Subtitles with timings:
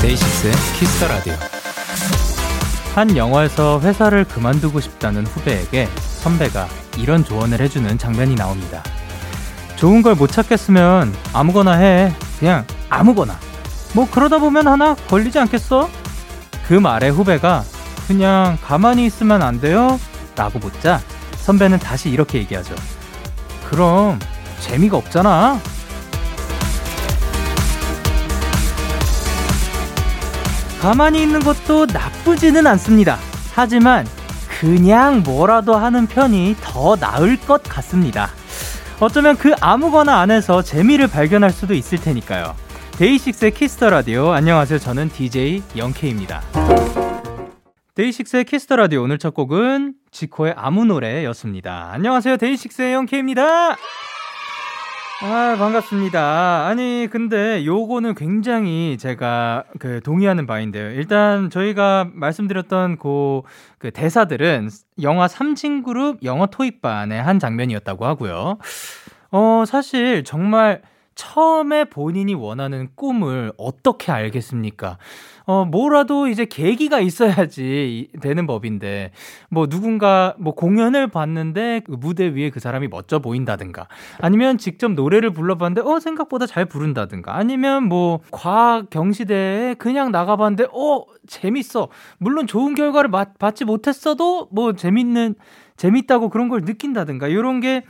[0.00, 1.53] 데이식스의 Kiss the Radio.
[2.94, 8.82] 한 영화에서 회사를 그만두고 싶다는 후배에게 선배가 이런 조언을 해주는 장면이 나옵니다.
[9.76, 12.12] 좋은 걸 못 찾겠으면 아무거나 해.
[12.38, 13.36] 그냥 아무거나.
[13.94, 15.88] 뭐 그러다 보면 하나 걸리지 않겠어?
[16.68, 17.64] 그 말에 후배가
[18.06, 19.98] 그냥 가만히 있으면 안 돼요?
[20.36, 21.00] 라고 묻자
[21.38, 22.74] 선배는 다시 이렇게 얘기하죠.
[23.68, 24.18] 그럼
[24.60, 25.58] 재미가 없잖아.
[30.84, 33.16] 가만히 있는 것도 나쁘지는 않습니다.
[33.54, 34.04] 하지만
[34.60, 38.28] 그냥 뭐라도 하는 편이 더 나을 것 같습니다.
[39.00, 42.54] 어쩌면 그 아무거나 안에서 재미를 발견할 수도 있을 테니까요.
[42.98, 44.78] 데이식스의 Kiss the Radio 안녕하세요.
[44.78, 46.42] 저는 DJ 영케이입니다.
[47.94, 51.92] 데이식스의 Kiss the Radio 오늘 첫 곡은 지코의 아무 노래였습니다.
[51.92, 52.36] 안녕하세요.
[52.36, 53.76] 데이식스의 영케이입니다.
[55.26, 56.66] 아, 반갑습니다.
[56.66, 60.90] 아니, 근데 요거는 굉장히 제가 그 동의하는 바인데요.
[60.90, 63.40] 일단 저희가 말씀드렸던 그,
[63.78, 64.68] 그 대사들은
[65.00, 68.58] 영화 삼진그룹 영어 토익반의 한 장면이었다고 하고요.
[69.30, 70.82] 어, 사실 정말
[71.14, 74.98] 처음에 본인이 원하는 꿈을 어떻게 알겠습니까?
[75.46, 79.10] 어, 뭐라도 이제 계기가 있어야지 되는 법인데,
[79.50, 83.86] 뭐 누군가 뭐 공연을 봤는데 그 무대 위에 그 사람이 멋져 보인다든가,
[84.20, 91.04] 아니면 직접 노래를 불러봤는데, 어, 생각보다 잘 부른다든가, 아니면 뭐 과학 경시대에 그냥 나가봤는데, 어,
[91.26, 91.88] 재밌어.
[92.18, 95.34] 물론 좋은 결과를 맞, 받지 못했어도 뭐 재밌는,
[95.76, 97.84] 재밌다고 그런 걸 느낀다든가, 이런 게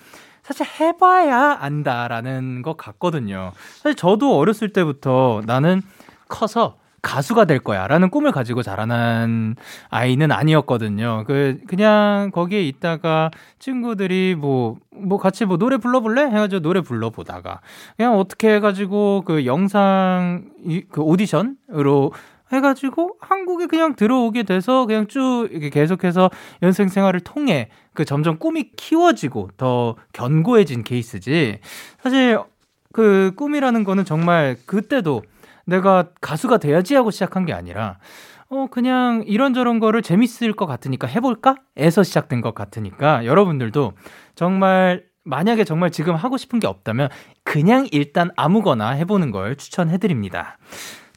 [0.45, 3.53] 사실 해봐야 안다라는 것 같거든요.
[3.77, 5.81] 사실 저도 어렸을 때부터 나는
[6.29, 9.57] 커서 가수가 될 거야 라는 꿈을 가지고 자라난
[9.91, 11.25] 아이는 아니었거든요.
[11.27, 16.23] 그, 그냥 거기에 있다가 친구들이 뭐, 뭐 같이 뭐 노래 불러볼래?
[16.27, 17.61] 해가지고 노래 불러보다가
[17.97, 20.45] 그냥 어떻게 해가지고 그 영상,
[20.91, 22.13] 그 오디션으로
[22.53, 26.31] 해가지고 한국에 그냥 들어오게 돼서 그냥 쭉 이렇게 계속해서
[26.63, 31.61] 연생 생활을 통해 그 점점 꿈이 키워지고 더 견고해진 케이스지.
[32.03, 32.39] 사실
[32.93, 35.23] 그 꿈이라는 거는 정말 그때도
[35.67, 37.99] 내가 가수가 돼야지 하고 시작한 게 아니라
[38.51, 41.57] 어 그냥 이런저런 거를 재밌을 것 같으니까 해볼까?
[41.77, 43.95] 에서 시작된 것 같으니까 여러분들도
[44.35, 47.09] 정말 만약에 정말 지금 하고 싶은 게 없다면
[47.43, 50.59] 그냥 일단 아무거나 해보는 걸 추천해드립니다.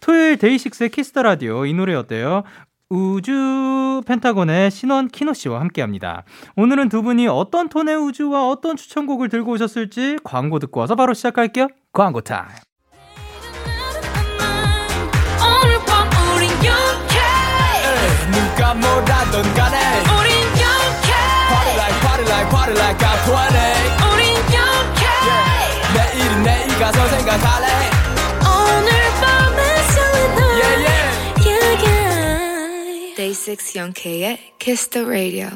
[0.02, 2.44] 토요일 데이식스의 Kiss the Radio 이 노래 어때요?
[2.90, 6.24] 우주 펜타곤의 신원 키노 씨와 함께 합니다.
[6.56, 11.68] 오늘은 두 분이 어떤 톤의 우주와 어떤 추천곡을 들고 오셨을지 광고 듣고 와서 바로 시작할게요.
[11.92, 12.66] 광고 타임.
[33.57, 33.57] Yeah.
[33.57, 35.50] Day 6 영케의 Kiss the Radio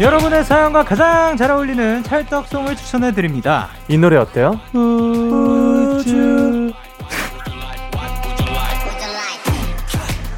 [0.00, 3.68] 여러분의 사연과 가장 잘 어울리는 찰떡송을 추천해 드립니다.
[3.88, 4.60] 이 노래 어때요?
[4.72, 6.72] 우주.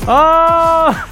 [0.07, 1.07] 아,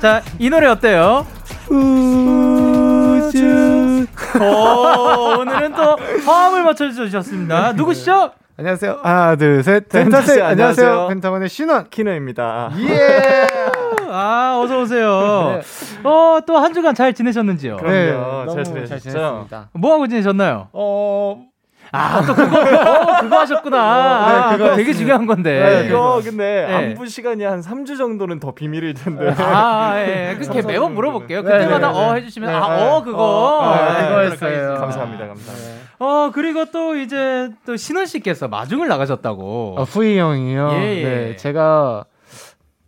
[0.00, 1.26] 자, 이 노래 어때요?
[1.68, 4.06] 우주.
[4.40, 7.74] 오, 오늘은 또 화음을 맞춰주셨습니다.
[7.74, 8.30] 누구시죠?
[8.58, 8.98] 안녕하세요.
[9.04, 9.88] 하나, 둘, 셋.
[9.88, 10.42] 펜타세.
[10.42, 11.06] 안녕하세요.
[11.10, 12.70] 펜타곤의 신원 키노입니다.
[12.78, 13.46] 예.
[14.10, 15.60] 아, 어서 오세요.
[15.62, 16.08] 네.
[16.08, 17.76] 어, 또 한 주간 잘 지내셨는지요?
[17.76, 18.46] 그럼요.
[18.46, 19.46] 네, 잘 지내셨죠?
[19.74, 20.68] 뭐 하고 지내셨나요?
[20.72, 21.44] 어,
[21.92, 24.50] 아, 또 그거, 어, 그거 하셨구나.
[24.50, 25.60] 네, 그거 되게 중요한 건데.
[25.82, 26.74] 네, 이거 근데 네.
[26.74, 29.34] 안부 시간이 한 3주 정도는 더 비밀일 텐데.
[29.38, 30.34] 아, 예.
[30.36, 31.44] 그렇게 매번 물어볼게요.
[31.44, 32.66] 그때마다 네, 네, 어 해주시면, 아,
[32.96, 33.22] 어, 그거.
[33.22, 33.74] 어, 어,
[34.04, 34.74] 이거였어요.
[34.80, 35.87] 감사합니다, 감사합니다.
[35.98, 39.74] 어, 그리고 또 이제 또 신원 씨께서 마중을 나가셨다고.
[39.78, 40.70] 어, 후이 형이요?
[40.72, 41.02] 예, 예.
[41.04, 42.04] 네, 제가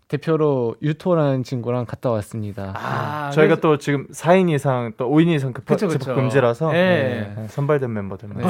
[0.08, 2.72] 대표로 유토라는 친구랑 갔다 왔습니다.
[2.76, 3.34] 아, 네.
[3.36, 6.14] 저희가 또 지금 4인 이상 또 5인 이상 급하, 그쵸, 그쵸.
[6.16, 7.32] 금지라서 네.
[7.36, 7.46] 네.
[7.48, 8.38] 선발된 멤버들만.
[8.38, 8.44] 네.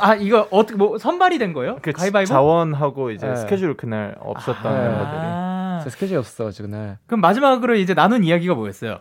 [0.00, 1.78] 아 이거 어떻게 뭐 선발이 된 거예요?
[1.82, 2.26] 그 가위바위보?
[2.26, 3.36] 자원하고 이제 네.
[3.36, 5.20] 스케줄 그날 없었던 아, 멤버들이.
[5.22, 5.84] 아.
[5.88, 6.98] 스케줄이 없었어 그날.
[7.06, 8.98] 그럼 마지막으로 이제 나눈 이야기가 뭐였어요?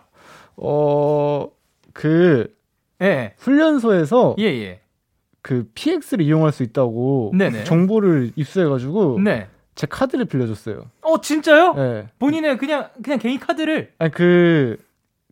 [0.56, 2.48] 어그
[3.02, 3.34] 예.
[3.40, 4.83] 훈련소에서 예 예.
[5.44, 7.66] 그 PX를 이용할 수 있다고 네네.
[7.66, 9.50] 정보를 입수해가지고 네.
[9.76, 10.90] 제 카드를 빌려줬어요.
[11.02, 11.74] 어, 어 진짜요?
[11.74, 12.08] 네.
[12.18, 14.78] 본인의 그냥 그냥 개인 카드를 아니 그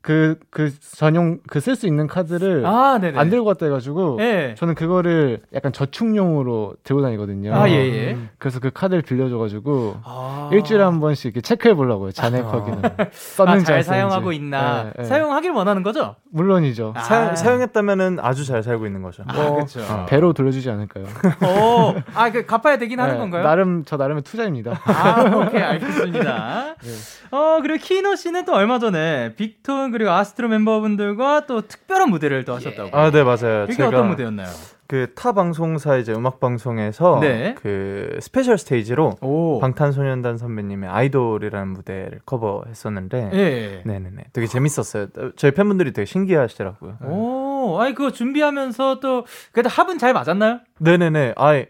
[0.02, 4.56] 그, 그 전용 그 쓸 수 있는 카드를 아, 안 들고 갔다 해가지고 네.
[4.56, 7.54] 저는 그거를 약간 저축용으로 들고 다니거든요.
[7.54, 8.18] 아, 예, 예.
[8.40, 10.50] 그래서 그 카드를 빌려줘가지고 아.
[10.52, 12.12] 일주일에 한 번씩 이렇게 체크해 보려고요.
[12.12, 12.82] 잔액 확인을.
[12.86, 13.06] 아.
[13.12, 14.86] 썼는지 아, 잘 사용하고 있나.
[14.86, 15.04] 네, 네.
[15.04, 16.16] 사용하길 원하는 거죠?
[16.32, 16.94] 물론이죠.
[16.96, 17.02] 아.
[17.02, 19.24] 사, 사용했다면은 아주 잘 살고 있는 거죠.
[19.28, 19.82] 아, 어, 그렇죠.
[19.82, 20.06] 어.
[20.10, 21.06] 배로 돌려주지 않을까요?
[21.42, 23.44] 어, 아, 그 갚아야 되긴 하는 네, 건가요?
[23.44, 24.80] 나름 저 나름의 투자입니다.
[24.86, 26.76] 아, 오케이 알겠습니다.
[26.82, 26.90] 네.
[27.32, 32.56] 어 그리고 키노 씨는 또 얼마 전에 빅톤 그리고 아스트로 멤버분들과 또 특별한 무대를 또
[32.56, 32.88] 하셨다고.
[32.88, 32.92] 예.
[32.94, 33.66] 아, 네 맞아요.
[33.70, 34.48] 이게 어떤 무대였나요?
[34.88, 37.56] 그 타 방송사 이제 음악 방송에서 네.
[37.62, 39.60] 그 special stage로 오.
[39.62, 43.82] 방탄소년단 선배님의 아이돌이라는 무대를 커버했었는데, 예.
[43.86, 45.08] 네 네 네, 되게 재밌었어요.
[45.38, 46.98] 저희 팬분들이 되게 신기해하시더라고요.
[47.06, 50.60] 오, 아니 그거 준비하면서 또 그래도 합은 잘 맞았나요?
[50.80, 51.68] 네 네 네, 아이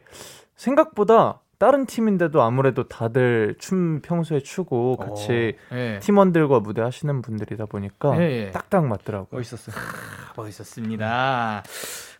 [0.56, 6.00] 생각보다 다른 팀인데도 아무래도 다들 춤 평소에 추고 같이 어, 예.
[6.00, 8.50] 팀원들과 무대 하시는 분들이다 보니까 예, 예.
[8.50, 9.28] 딱딱 맞더라고요.
[9.38, 9.76] 멋있었어요.
[9.76, 11.62] 아, 멋있었습니다.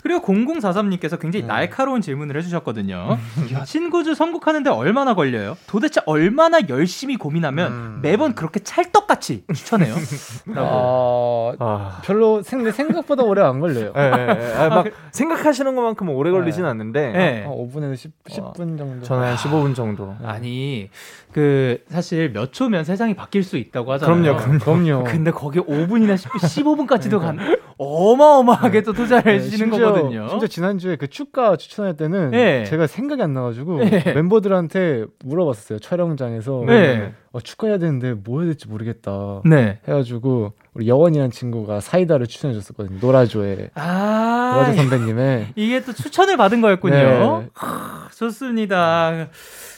[0.04, 1.48] 그리고 0043님께서 굉장히 음.
[1.48, 3.18] 날카로운 질문을 해주셨거든요.
[3.38, 3.66] 음.
[3.66, 5.58] 신구주 선곡하는데 얼마나 걸려요?
[5.68, 8.00] 도대체 얼마나 열심히 고민하면 음.
[8.02, 9.96] 매번 그렇게 찰떡같이 추천해요?
[10.58, 12.00] 어, 아...
[12.04, 13.94] 별로 생, 생각보다 오래 안 걸려요.
[13.96, 14.54] 네, 네, 네.
[14.56, 14.94] 아, 막 그...
[15.12, 17.44] 생각하시는 것만큼 오래 걸리진 않는데 네.
[17.46, 19.06] 어, 5분에서 10, 10 분 정도.
[19.06, 20.16] 저는 한 15분 정도.
[20.24, 20.90] 아니
[21.32, 24.36] 그 사실 몇 초면 세상이 바뀔 수 있다고 하잖아요.
[24.38, 25.04] 그럼요, 그럼요.
[25.06, 27.40] 근데 거기 5분이나 10분, 15분까지도 간
[27.78, 30.28] 어마어마하게 또 투자를 해주시는 네, 거 거든요.
[30.30, 32.66] 진짜 지난주에 그 축가 추천할 때는 네.
[32.66, 34.14] 제가 생각이 안 나가지고 네.
[34.14, 35.80] 멤버들한테 물어봤었어요.
[35.80, 37.14] 촬영장에서 네.
[37.32, 39.42] 어, 축가해야 되는데 뭐 해야 될지 모르겠다.
[39.46, 39.80] 네.
[39.88, 43.00] 해가지고 우리 여원이라는 친구가 사이다를 추천해 줬었거든요.
[43.02, 46.96] 노라조의 아~ 노라조 선배님의 이게 또 추천을 받은 거였군요.
[46.96, 47.50] 네.
[47.54, 49.30] 하, 좋습니다.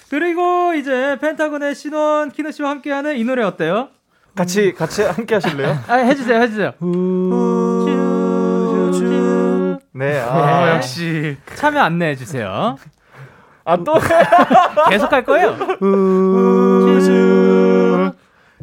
[0.10, 3.90] 그리고 이제 펜타곤의 신원 키노 씨와 함께하는 이 노래 어때요?
[4.36, 5.78] 같이 같이 함께 하실래요?
[5.88, 6.74] 아 해주세요, 해주세요.
[9.94, 10.72] 네, 아, 네.
[10.76, 12.78] 역시 참여 안내해 주세요.
[13.66, 13.94] 아 또
[14.90, 15.56] 계속 할 거예요.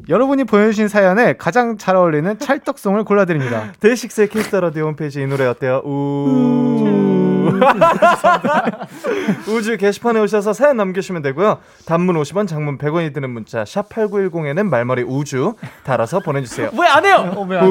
[0.08, 3.72] 여러분이 보내주신 사연에 가장 잘 어울리는 찰떡송을 골라드립니다.
[3.80, 5.82] 데이식스의 Kiss the Radio 홈페이지 이 노래 어때요?
[5.84, 7.50] 우.
[9.48, 11.58] 우주 게시판에 오셔서 사연 남겨주시면 되고요.
[11.86, 15.54] 단문 50원, 장문 100원이 드는 문자 샵 #8910에는 말머리 우주
[15.84, 16.70] 달아서 보내주세요.
[16.78, 17.32] 왜 안 해요?
[17.36, 17.68] 어, 왜안 해?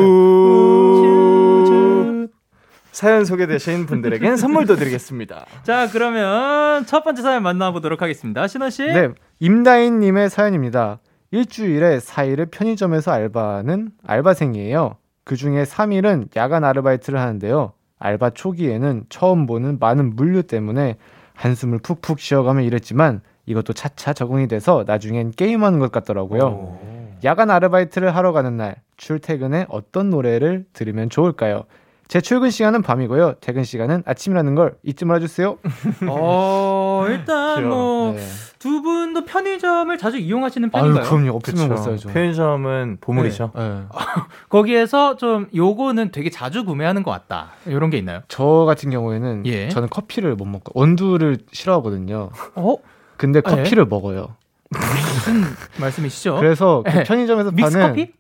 [3.00, 5.46] 사연 소개되신 분들에겐 선물도 드리겠습니다.
[5.64, 8.46] 자, 그러면 첫 번째 사연 만나보도록 하겠습니다.
[8.50, 8.84] 신원 씨.
[8.84, 9.08] 네,
[9.40, 11.00] 임다인 님의 사연입니다.
[11.32, 14.98] 일주일에 4일을 편의점에서 알바하는 알바생이에요.
[15.24, 17.72] 그 중에 3일은 야간 아르바이트를 하는데요.
[18.00, 20.98] 알바 초기에는 처음 보는 많은 물류 때문에
[21.36, 26.44] 한숨을 푹푹 쉬어가며 일했지만 이것도 차차 적응이 돼서 나중엔 게임하는 것 같더라고요.
[26.44, 26.80] 오.
[27.24, 31.64] 야간 아르바이트를 하러 가는 날 출퇴근에 어떤 노래를 들으면 좋을까요?
[32.10, 33.36] 제 출근 시간은 밤이고요.
[33.40, 35.60] 퇴근 시간은 아침이라는 걸 잊지 말아주세요.
[36.10, 38.20] 어, 일단 뭐, 네.
[38.58, 41.04] 두 분도 편의점을 자주 이용하시는 편인가요?
[41.04, 41.36] 아유, 그럼요.
[41.36, 42.10] 없으면 못 살죠.
[42.10, 43.52] 편의점은 보물이죠.
[43.56, 43.62] 네.
[43.62, 43.82] 네.
[44.50, 47.52] 거기에서 좀 요거는 되게 자주 구매하는 것 같다.
[47.68, 48.22] 이런 게 있나요?
[48.28, 49.70] 저 같은 경우에는 예.
[49.70, 52.32] 저는 커피를 못 먹고, 원두를 싫어하거든요.
[52.56, 52.76] 어?
[53.18, 53.88] 근데 커피를 네.
[53.88, 54.36] 먹어요.
[54.72, 55.44] 무슨
[55.80, 56.38] 말씀이시죠?
[56.38, 57.04] 그래서 그 네.
[57.04, 58.14] 편의점에서 파는 믹스 커피?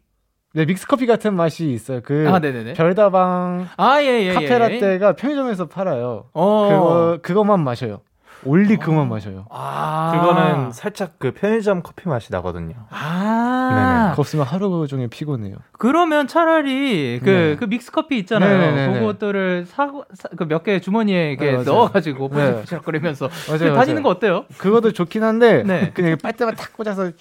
[0.53, 2.01] 네, 믹스커피 같은 맛이 있어요.
[2.03, 2.39] 그 아,
[2.75, 5.13] 별다방 아, 예, 예, 카페라떼가 예, 예.
[5.15, 6.25] 편의점에서 팔아요.
[6.33, 6.67] 어.
[6.69, 8.01] 그거 그것만 마셔요.
[8.45, 8.77] 올리 어.
[8.79, 9.45] 그만 마셔요.
[9.51, 10.11] 아.
[10.15, 12.73] 그거는 살짝 그 편의점 커피 맛이 나거든요.
[12.89, 13.69] 아.
[13.75, 14.11] 네네.
[14.11, 15.57] 그거 쓰면 하루 종일 피곤해요.
[15.73, 17.55] 그러면 차라리 그, 네.
[17.57, 18.57] 그 믹스 커피 있잖아요.
[18.57, 18.99] 네네네네.
[19.01, 20.05] 그것들을 사고,
[20.37, 22.61] 그 몇 개 주머니에 이렇게 네, 넣어가지고 네.
[22.65, 23.27] 시작거리면서
[23.75, 24.03] 다니는.
[24.03, 24.45] 거 어때요?
[24.57, 25.91] 그것도 좋긴 한데, 네.
[25.93, 27.11] 그냥 빨대만 탁 꽂아서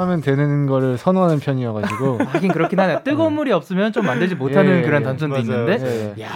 [0.00, 3.02] 하면 되는 거를 선호하는 편이어가지고 하긴 그렇긴 하네.
[3.02, 5.70] 뜨거운 물이 없으면 좀 만들지 못하는 예, 그런 단점도 맞아요.
[5.70, 6.14] 있는데.
[6.18, 6.22] 예.
[6.22, 6.30] 야,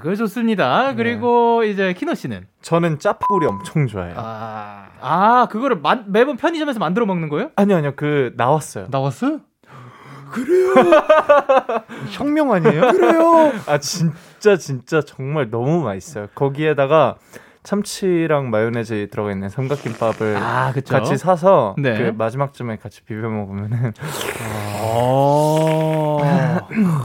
[0.00, 0.88] 그거 좋습니다.
[0.88, 0.94] 네.
[0.96, 4.14] 그리고 이제 키노 씨는 저는 짜파구리 엄청 좋아해요.
[4.16, 7.50] 아, 아 그거를 만, 매번 편의점에서 만들어 먹는 거예요?
[7.56, 7.92] 아니요, 아니요.
[7.96, 8.86] 그 나왔어요.
[8.90, 9.40] 나왔어요?
[10.30, 10.74] 그래요.
[12.12, 12.92] 혁명 아니에요?
[12.92, 13.52] 그래요.
[13.66, 16.28] 아 진짜 진짜 정말 너무 맛있어요.
[16.34, 17.16] 거기에다가
[17.62, 21.96] 참치랑 마요네즈 들어가 있는 삼각김밥을 아, 같이 사서 네.
[21.96, 23.92] 그 마지막쯤에 같이 비벼 먹으면은
[24.82, 26.60] 아.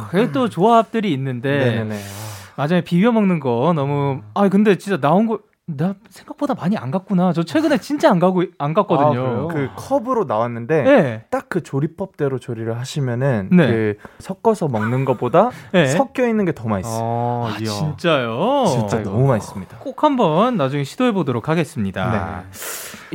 [0.09, 1.99] 그게 또 조합들이 있는데 네네네.
[2.55, 7.33] 맞아요 비벼 먹는 거 너무 아 근데 진짜 나온 거 나 생각보다 많이 안 갔구나.
[7.33, 9.47] 저 최근에 진짜 안 가고 안 갔거든요.
[9.49, 11.25] 아, 그 컵으로 나왔는데 네.
[11.31, 13.65] 딱그 조리법대로 조리를 하시면은 네.
[13.67, 15.87] 그 섞어서 먹는 것보다 네.
[15.87, 17.47] 섞여 있는 게 더 맛있어요.
[17.47, 18.65] 아, 진짜요?
[18.67, 19.79] 진짜 너무 맛있습니다.
[19.79, 22.43] 꼭 한번 나중에 시도해 보도록 하겠습니다.
[22.51, 22.57] 네.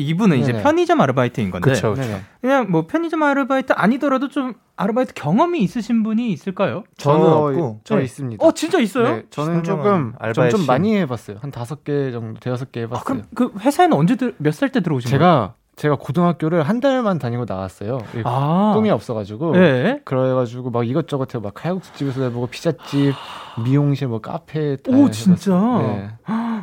[0.02, 0.42] 이분은 네네.
[0.42, 2.20] 이제 편의점 아르바이트인 건데 그쵸, 그쵸.
[2.40, 6.84] 그냥 뭐 편의점 아르바이트 아니더라도 좀 아르바이트 경험이 있으신 분이 있을까요?
[6.96, 8.04] 저는 없고 저 네.
[8.04, 8.44] 있습니다.
[8.44, 9.16] 어 진짜 있어요?
[9.16, 11.36] 네, 저는 조금 좀, 좀 많이 해봤어요.
[11.40, 13.00] 한 다섯 개 정도, 대여섯 개 해봤어요.
[13.00, 15.54] 아, 그럼 그 회사에는 언제 몇 살 때 들어오신 제가 거예요?
[15.76, 18.00] 제가 고등학교를 한 달만 다니고 나왔어요.
[18.24, 18.72] 아.
[18.74, 19.52] 꿈이 없어가지고.
[19.52, 20.00] 네.
[20.04, 23.14] 그래가지고 막 이것저것 해막 칼국수 집에서 해보고 피자집,
[23.64, 24.76] 미용실, 뭐 카페.
[24.88, 25.52] 오 진짜.
[25.52, 26.08] 네.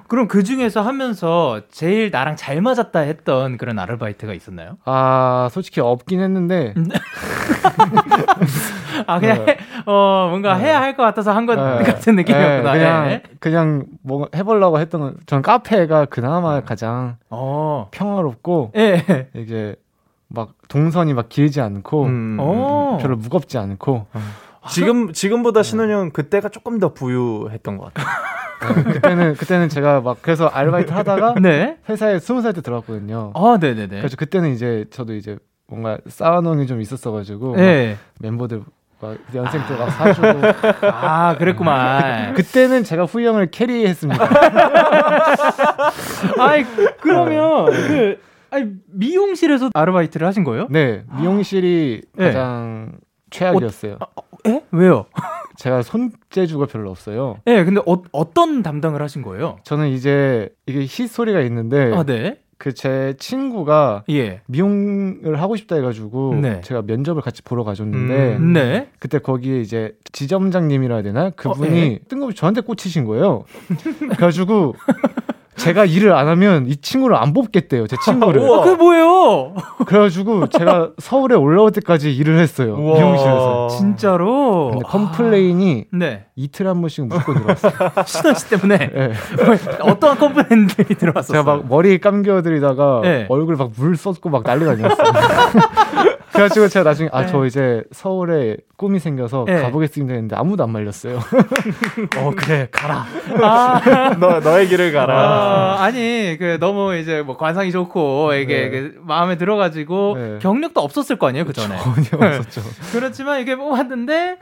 [0.07, 4.77] 그럼 그 중에서 하면서 제일 나랑 잘 맞았다 했던 그런 아르바이트가 있었나요?
[4.85, 6.73] 아 솔직히 없긴 했는데.
[9.05, 9.51] 아 그냥 네.
[9.53, 10.65] 해, 어 뭔가 네.
[10.65, 11.83] 해야 할 것 같아서 한것 네.
[11.83, 12.73] 같은 느낌이었구나.
[12.73, 13.23] 네, 그냥 네.
[13.39, 17.89] 그냥 뭐 해보려고 했던 건 전 카페가 그나마 가장 어.
[17.91, 19.27] 평화롭고 예.
[19.35, 19.75] 이게
[20.29, 22.37] 막 동선이 막 길지 않고 음.
[22.39, 22.97] 어.
[23.01, 24.07] 별로 무겁지 않고.
[24.13, 24.19] 어.
[24.69, 28.07] 지금 지금보다 신혼형 그때가 조금 더 부유했던 것 같아요.
[28.75, 31.77] 네, 그때는 그때는 제가 막 그래서 아르바이트 하다가 네?
[31.87, 33.31] 회사에 스무 살 때 들어갔거든요.
[33.35, 33.97] 아, 네, 네, 네.
[33.97, 37.97] 그래서 그때는 이제 저도 이제 뭔가 쌓아놓은 게 좀 있었어가지고 네.
[38.19, 38.63] 멤버들
[38.99, 40.27] 막 연생 때 막 사주고
[40.91, 44.27] 아 그랬구만 그, 때는 제가 후형을 캐리했습니다
[46.39, 46.65] 아이
[47.01, 48.19] 그러면 그
[48.49, 50.67] 아니 미용실에서 아르바이트를 하신 거예요?
[50.69, 52.25] 네 미용실이 네.
[52.25, 52.93] 가장
[53.29, 54.63] 최악이었어요 어, 어, 에?
[54.71, 55.05] 왜요?
[55.57, 57.37] 제가 손재주가 별로 없어요.
[57.45, 59.57] 네, 근데 어, 어떤 담당을 하신 거예요?
[59.63, 62.39] 저는 이제 이게 히 소리가 있는데 아, 네.
[62.59, 64.41] 그 제 친구가 예.
[64.47, 66.61] 미용을 하고 싶다 해가지고 네.
[66.61, 68.89] 제가 면접을 같이 보러 가줬는데 음, 네.
[68.99, 71.99] 그때 거기에 이제 지점장님이라 해야 되나 그분이 어, 네.
[72.07, 73.43] 뜬금없이 저한테 꽂히신 거예요.
[73.99, 74.75] 그래가지고
[75.57, 78.41] 제가 일을 안 하면 이 친구를 안 뽑겠대요, 제 친구를.
[78.47, 79.53] 어, 그게 뭐예요?
[79.85, 82.75] 그래가지고 제가 서울에 올라올 때까지 일을 했어요.
[82.77, 82.95] 우와.
[82.97, 83.67] 미용실에서.
[83.77, 84.69] 진짜로?
[84.71, 85.97] 근데 complain이 아.
[85.97, 86.25] 네.
[86.35, 87.73] 이틀 한 번씩 무조건 들어왔어요.
[88.05, 88.77] 신원 씨 때문에?
[88.93, 89.13] 네.
[89.81, 91.39] 어떠한 complain들이 들어왔어요?
[91.39, 93.25] 제가 막 머리 감겨드리다가 네.
[93.29, 95.11] 얼굴 막 물 쏟고 막 난리가 났어요.
[96.37, 97.47] 그래가지고 제가 나중에 아저 네.
[97.47, 99.61] 이제 서울에 꿈이 생겨서 네.
[99.61, 101.19] 가보겠습니다 했는데 아무도 안 말렸어요.
[102.17, 103.05] 어 그래 가라.
[103.41, 104.15] 아.
[104.19, 105.77] 너 너의 길을 가라.
[105.83, 108.69] 아, 니 그 너무 이제 뭐 관상이 좋고 이게 네.
[108.69, 110.39] 그 마음에 들어가지고 네.
[110.41, 111.75] 경력도 없었을 거 아니에요 그 전에.
[111.77, 112.61] 전혀 없었죠.
[112.91, 114.37] 그렇지만 이게 뭐 왔는데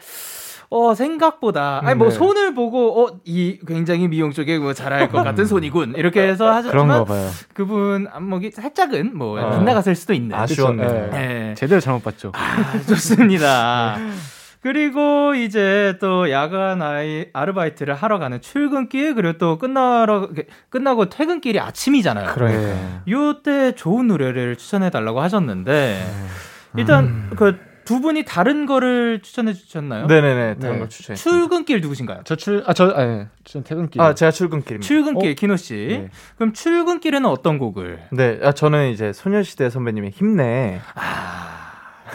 [0.69, 2.15] 어, 생각보다, 아니, 뭐, 네.
[2.15, 5.93] 손을 보고, 어, 이 굉장히 미용 쪽에 뭐 잘할 것 같은 손이군.
[5.95, 7.05] 이렇게 해서 하셨지만,
[7.53, 9.57] 그분 안목이 살짝은 뭐, 어.
[9.57, 10.35] 빗나갔을 수도 있는.
[10.35, 10.87] 아쉬웠네.
[10.87, 11.09] 네.
[11.09, 11.53] 네.
[11.55, 12.31] 제대로 잘못 봤죠.
[12.35, 13.97] 아, 좋습니다.
[14.65, 20.29] 그리고 이제 또 야간 아이 아르바이트를 하러 가는 출근길 그리고 또 끝나러
[20.71, 22.33] 끝나고 퇴근길이 아침이잖아요.
[22.33, 22.75] 그래.
[23.07, 26.81] 요때 좋은 노래를 추천해 달라고 하셨는데 네.
[26.81, 27.29] 일단 음.
[27.35, 30.07] 그 두 분이 다른 거를 추천해 주셨나요?
[30.07, 30.79] 네네네 다른 네.
[30.79, 31.15] 걸 추천해.
[31.15, 32.23] 출근길 누구신가요?
[32.25, 34.01] 저 출 아저 아니 전 퇴근길.
[34.01, 34.85] 아 제가 출근길입니다.
[34.87, 35.33] 출근길 어?
[35.35, 35.73] 키노 씨.
[35.89, 36.09] 네.
[36.37, 38.07] 그럼 출근길에는 어떤 곡을?
[38.11, 40.81] 네, 아 저는 이제 소녀시대 선배님의 힘내.
[40.95, 41.64] 아.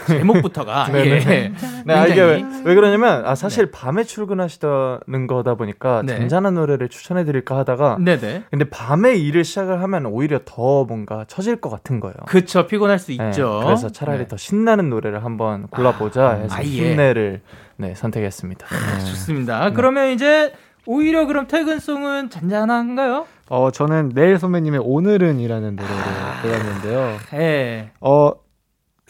[0.06, 1.30] 제목부터가 네, 네.
[1.30, 1.52] 예.
[1.84, 3.70] 네, 아, 이게 왜, 왜, 그러냐면 아 사실 네.
[3.70, 6.16] 밤에 출근하시는 거다 보니까 네.
[6.18, 8.44] 잔잔한 노래를 추천해 드릴까 하다가 네네.
[8.50, 12.14] 근데 밤에 일을 시작을 하면 오히려 더 뭔가 처질 것 같은 거예요.
[12.26, 13.60] 그쵸 피곤할 수 네, 있죠.
[13.64, 14.28] 그래서 차라리 네.
[14.28, 17.42] 더 신나는 노래를 한번 골라보자 아, 해서 아, 힘내를
[17.76, 18.66] 네 선택했습니다.
[18.66, 19.70] 아, 좋습니다.
[19.70, 20.52] 그러면 이제
[20.86, 23.26] 오히려 그럼 퇴근송은 잔잔한가요?
[23.48, 27.16] 어 저는 내일 선배님의 오늘은이라는 노래를 아, 골랐는데요.
[27.34, 27.90] 예.
[28.00, 28.32] 어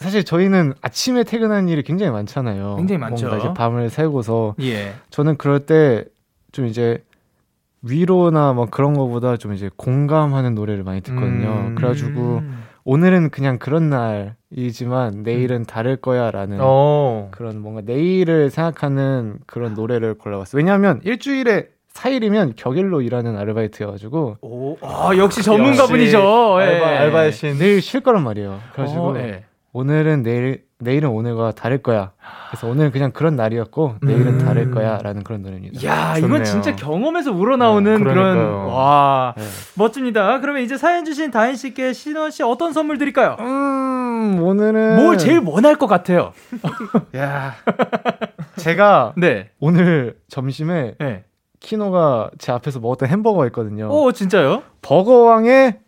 [0.01, 2.75] 사실 저희는 아침에 퇴근하는 일이 굉장히 많잖아요.
[2.77, 3.27] 굉장히 많죠.
[3.27, 4.93] 뭔가 이제 밤을 새고서 예.
[5.09, 6.05] 저는 그럴 때
[6.51, 7.01] 좀 이제
[7.81, 11.47] 위로나 뭐 그런 거보다 좀 이제 공감하는 노래를 많이 듣거든요.
[11.69, 11.75] 음.
[11.75, 12.41] 그래가지고
[12.83, 16.63] 오늘은 그냥 그런 날이지만 내일은 다를 거야라는 오.
[16.63, 17.27] 어.
[17.31, 20.59] 그런 뭔가 내일을 생각하는 그런 노래를 골라봤어요.
[20.59, 24.37] 왜냐하면 일주일에 4일이면 격일로 일하는 아르바이트여가지고.
[24.41, 26.57] 오, 아, 역시 전문가분이죠.
[26.61, 26.65] 예.
[26.65, 27.57] 알바, 알바의 신.
[27.57, 28.59] 내일 쉴 거란 말이에요.
[28.73, 29.01] 그래가지고.
[29.03, 29.43] 오, 어, 예.
[29.73, 32.11] 오늘은 내일 내일은 오늘과 다를 거야.
[32.49, 34.45] 그래서 오늘은 그냥 그런 날이었고 내일은 음.
[34.45, 35.83] 다를 거야라는 그런 노래입니다.
[35.87, 36.27] 야, 좋네요.
[36.27, 39.43] 이건 진짜 경험에서 우러나오는 네, 그런 와 네.
[39.75, 40.39] 멋집니다.
[40.41, 43.37] 그러면 이제 사연 주신 다인 씨께 신원 씨 어떤 선물 드릴까요?
[43.39, 46.33] 음, 오늘은 뭘 제일 원할 것 같아요.
[47.15, 47.53] 야,
[48.57, 49.51] 제가 네.
[49.59, 51.23] 오늘 점심에 네.
[51.59, 53.87] 키노가 제 앞에서 먹었던 햄버거가 있거든요.
[53.87, 54.63] 오, 진짜요?
[54.81, 55.79] 버거왕의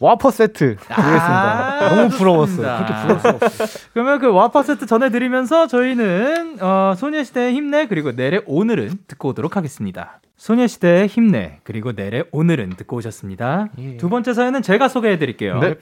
[0.00, 1.84] 와퍼 세트 드리겠습니다.
[1.84, 2.84] 아, 너무 부러웠어요.
[2.86, 3.38] 그렇게 없어요.
[3.92, 10.20] 그러면 그 와퍼 세트 전해드리면서 저희는 어, 소녀시대의 힘내 그리고 내래 오늘은 듣고 오도록 하겠습니다.
[10.36, 13.68] 소녀시대의 힘내 그리고 내래 오늘은 듣고 오셨습니다.
[13.78, 13.96] 예.
[13.96, 15.58] 두 번째 사연은 제가 소개해드릴게요.
[15.58, 15.74] 네.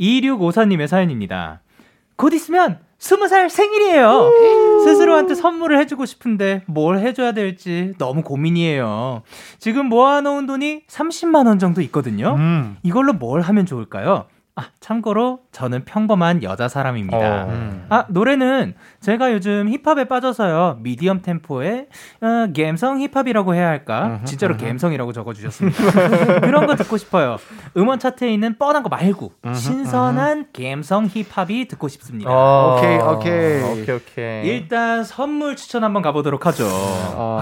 [0.00, 1.60] 2654님의 사연입니다.
[2.16, 4.30] 곧 있으면 스무 살 생일이에요.
[4.84, 9.22] 스스로한테 선물을 해주고 싶은데 뭘 해줘야 될지 너무 고민이에요.
[9.58, 12.34] 지금 모아놓은 돈이 30만 원 정도 있거든요.
[12.36, 12.76] 음.
[12.82, 14.26] 이걸로 뭘 하면 좋을까요?
[14.58, 17.44] 아, 참고로 저는 평범한 여자 사람입니다.
[17.44, 17.48] 어.
[17.48, 17.86] 음.
[17.90, 20.78] 아, 노래는 제가 요즘 힙합에 빠져서요.
[20.80, 21.86] 미디엄 템포의
[22.20, 24.18] 어, 갬성 힙합이라고 해야 할까?
[24.24, 25.78] 진짜로 갬성이라고 적어 주셨습니다.
[26.42, 27.36] 그런 거 듣고 싶어요.
[27.76, 32.28] 음원 차트에 있는 뻔한 거 말고 신선한 갬성 힙합이 듣고 싶습니다.
[32.32, 32.78] 어.
[32.78, 33.62] 오케이, 오케이.
[33.62, 34.48] 오케이, 오케이.
[34.48, 36.64] 일단 선물 추천 한번 가 보도록 하죠.
[36.68, 37.40] 어.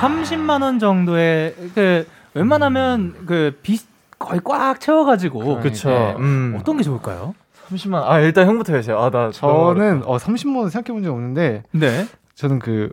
[0.00, 5.60] 30만 원 정도의 그 웬만하면 그 비슷 거의 꽉 채워가지고.
[5.60, 5.88] 그쵸.
[5.90, 6.14] 네.
[6.18, 6.56] 음.
[6.58, 7.34] 어떤 게 좋을까요?
[7.68, 8.02] 30만.
[8.04, 8.98] 아, 일단 형부터 해주세요.
[8.98, 9.30] 아, 나.
[9.30, 11.64] 저는, 어, 30만 원 생각해 본 적 없는데.
[11.72, 12.06] 네.
[12.34, 12.90] 저는 그,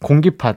[0.00, 0.54] 공기팟.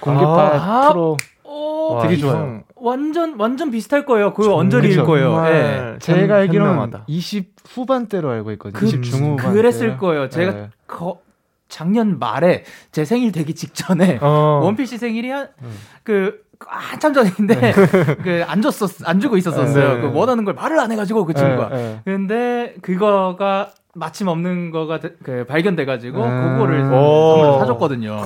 [0.00, 1.16] 공기팟 아, 프로.
[1.44, 2.62] 오, 되게 좋아요.
[2.76, 4.32] 완전, 완전 비슷할 거예요.
[4.34, 5.42] 그 언저리일 거예요.
[5.42, 5.96] 네.
[6.00, 8.78] 제가 알기로는 20 후반대로 알고 있거든요.
[8.78, 9.52] 그, 20 중후반.
[9.52, 10.28] 그랬을 거예요.
[10.28, 10.68] 제가 네.
[10.86, 11.20] 거,
[11.68, 14.60] 작년 말에 제 생일 되기 직전에 어.
[14.64, 15.70] 원피스 생일이 한, 음.
[16.60, 17.72] 그, 한참 전인데 네.
[18.22, 19.94] 그안 줬었 안 주고 있었었어요.
[19.94, 20.00] 네.
[20.02, 21.70] 그 원하는 걸 말을 안 해가지고 그 친구가.
[21.70, 21.76] 네.
[21.76, 22.00] 네.
[22.04, 28.20] 근데 그거가 마침 없는 거가 그 발견돼가지고 음~ 그거를 선물을 사줬거든요.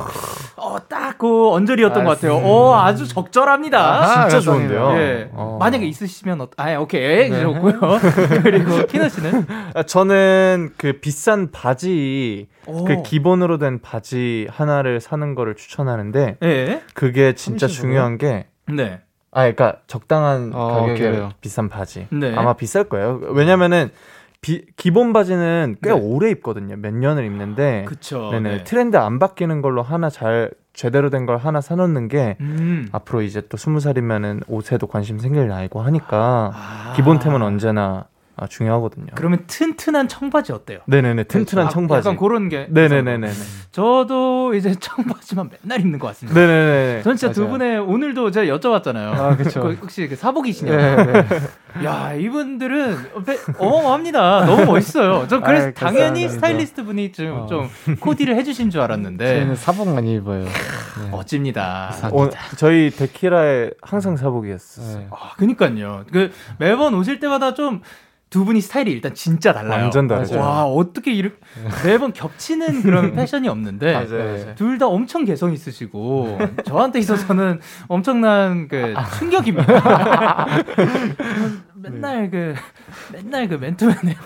[0.56, 2.36] 어, 딱 그 언저리였던 것 같아요.
[2.36, 3.78] 어, 아주 적절합니다.
[3.78, 4.92] 아, 진짜 좋은데요.
[4.96, 5.30] 예.
[5.32, 5.56] 어.
[5.58, 7.30] 만약에 있으시면 어, 아, 오케이.
[7.30, 7.40] 네.
[7.40, 7.80] 좋고요.
[8.42, 9.46] 그리고 키너 씨는?
[9.74, 12.84] 아, 저는 그 비싼 바지 오.
[12.84, 16.82] 그 기본으로 된 바지 하나를 사는 거를 추천하는데 예?
[16.94, 19.00] 그게 진짜 중요한 게 네.
[19.30, 21.28] 아, 그러니까 적당한 어, 가격의 오케이.
[21.40, 22.06] 비싼 바지.
[22.10, 22.34] 네.
[22.36, 23.20] 아마 비쌀 거예요.
[23.30, 23.90] 왜냐면은
[24.44, 25.98] 비, 기본 바지는 꽤 네.
[25.98, 26.76] 오래 입거든요.
[26.76, 27.84] 몇 년을 입는데.
[27.88, 28.28] 그쵸.
[28.30, 28.56] 네네.
[28.58, 28.64] 네.
[28.64, 32.88] 트렌드 안 바뀌는 걸로 하나 잘 제대로 된 걸 하나 사놓는 게 음.
[32.92, 36.92] 앞으로 이제 또 스무 살이면은 옷에도 관심 생길 나이고 하니까 아.
[36.94, 38.04] 기본템은 언제나
[38.36, 39.06] 아, 중요하거든요.
[39.14, 40.80] 그러면 튼튼한 청바지 어때요?
[40.86, 42.08] 네네네, 튼튼한 아, 청바지.
[42.08, 42.66] 약간 그런 게.
[42.68, 43.30] 네네네네.
[43.70, 46.38] 저도 이제 청바지만 맨날 입는 것 같습니다.
[46.40, 47.02] 네네네.
[47.02, 47.34] 전 진짜 맞아요.
[47.34, 49.12] 두 분의 오늘도 제가 여쭤봤잖아요.
[49.12, 49.60] 아, 그쵸.
[49.62, 51.12] 그 혹시 그 사복이시냐고.
[51.12, 51.26] 네,
[51.84, 52.96] 야, 이분들은
[53.58, 54.46] 어마어마합니다.
[54.46, 55.28] 너무 멋있어요.
[55.28, 57.46] 전 그래서 아이, 당연히 스타일리스트 분이 좀, 어.
[57.46, 57.68] 좀
[58.00, 59.40] 코디를 해주신 줄 알았는데.
[59.40, 60.44] 저는 사복 많이 입어요.
[60.44, 61.10] 네.
[61.10, 61.92] 멋집니다.
[62.12, 64.98] 어, 저희 데키라의 항상 사복이었어요.
[64.98, 65.06] 네.
[65.10, 66.04] 아, 그니까요.
[66.12, 67.80] 그 매번 오실 때마다 좀
[68.30, 69.82] 두 분이 스타일이 일단 진짜 달라요.
[69.82, 70.38] 완전 다르죠.
[70.40, 71.36] 와 어떻게 이렇게
[71.84, 80.46] 매번 겹치는 그런 패션이 없는데 둘다 엄청 개성 있으시고 저한테 있어서는 엄청난 그 충격입니다.
[81.84, 82.54] 맨날 그
[83.12, 84.16] 맨날 그 맨투맨에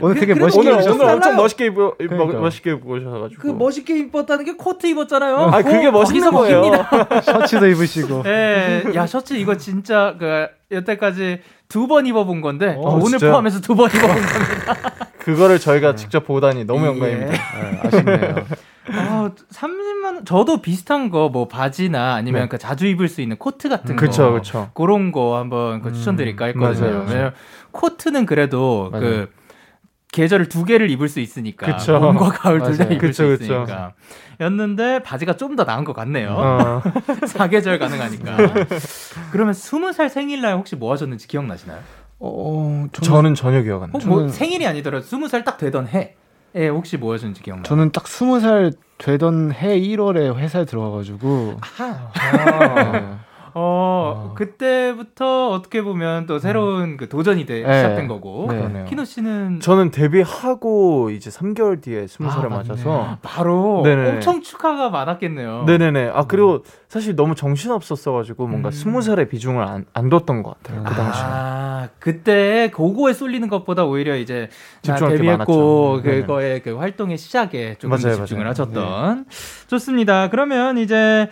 [0.00, 2.38] 오늘 되게 멋있게 오늘, 오늘 엄청 멋있게 입어 그러니까.
[2.40, 5.36] 멋있게 입고 오셔가지고 그 멋있게 입었다는 게 코트 입었잖아요.
[5.36, 6.62] 아 그게 멋있는 거예요.
[7.22, 8.22] 셔츠도 입으시고.
[8.26, 11.40] 예, 야 셔츠 이거 진짜 그 여태까지
[11.72, 13.30] 두 번 입어본 건데 오, 어, 오늘 진짜?
[13.30, 14.76] 포함해서 두 번 입어본 겁니다.
[15.18, 15.96] 그거를 저희가 네.
[15.96, 16.86] 직접 보다니 너무 예.
[16.88, 17.32] 영광입니다.
[17.32, 18.34] 네, 아쉽네요.
[18.94, 22.48] 아, 30만 원 저도 비슷한 거 뭐 바지나 아니면 네.
[22.48, 24.70] 그 자주 입을 수 있는 코트 같은 음, 거 그쵸, 그쵸.
[24.74, 26.86] 그런 거 한번 그 추천드릴까 했거든요.
[26.88, 27.32] 음, 맞아요.
[27.70, 29.02] 코트는 그래도 맞아요.
[29.04, 29.30] 그
[30.12, 31.98] 계절을 두 개를 입을 수 있으니까 그쵸.
[31.98, 33.92] 봄과 가을 둘 다 입을 그쵸, 수 있으니까
[34.42, 36.30] 였는데 바지가 좀 더 나은 것 같네요.
[36.36, 36.82] 어.
[37.26, 38.36] 사계절 가능하니까.
[39.32, 41.78] 그러면 스무 살 생일날 혹시 뭐 하셨는지 기억나시나요?
[42.18, 44.06] 어, 저는, 저는 전혀 기억 안 나요.
[44.08, 46.14] 뭐 생일이 아니더라도 스무 살 딱 되던 해.
[46.54, 47.64] 에 혹시 뭐 하셨는지 기억나요?
[47.64, 51.56] 저는 딱 스무 살 되던 해 1월에 회사에 들어가가지고.
[51.60, 52.10] 아하.
[52.14, 53.21] 아.
[53.54, 53.60] 네.
[53.60, 56.96] 어, 어, 그때부터 어떻게 보면 또 새로운 음.
[56.96, 57.74] 그 도전이 돼, 네.
[57.76, 58.48] 시작된 거고.
[58.50, 58.84] 네.
[58.88, 64.10] 키노 씨는 저는 데뷔하고 이제 3개월 뒤에 20살에 아, 맞아서 바로 네네.
[64.10, 65.64] 엄청 축하가 많았겠네요.
[65.66, 66.10] 네네네.
[66.14, 66.60] 아, 그리고 음.
[66.88, 68.72] 사실 너무 정신 없었어 가지고 뭔가 음.
[68.72, 70.82] 20살의 비중을 안, 안 뒀던 것 같아요.
[70.84, 71.22] 그 당시에.
[71.24, 74.48] 아, 그때 고고에 쏠리는 것보다 오히려 이제
[74.82, 78.50] 데뷔했고 그거의 그 활동의 시작에 조금 맞아요, 집중을 맞아요.
[78.50, 79.24] 하셨던.
[79.28, 79.66] 네.
[79.68, 80.30] 좋습니다.
[80.30, 81.28] 그러면 이제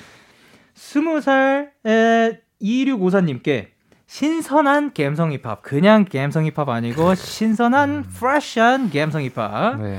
[0.80, 3.66] 스무 살의 2654님께
[4.06, 5.60] 신선한 갬성 힙합.
[5.60, 8.04] 그냥 갬성 힙합 아니고 신선한 음.
[8.14, 9.78] 프레시한 갬성 힙합.
[9.78, 9.98] 네.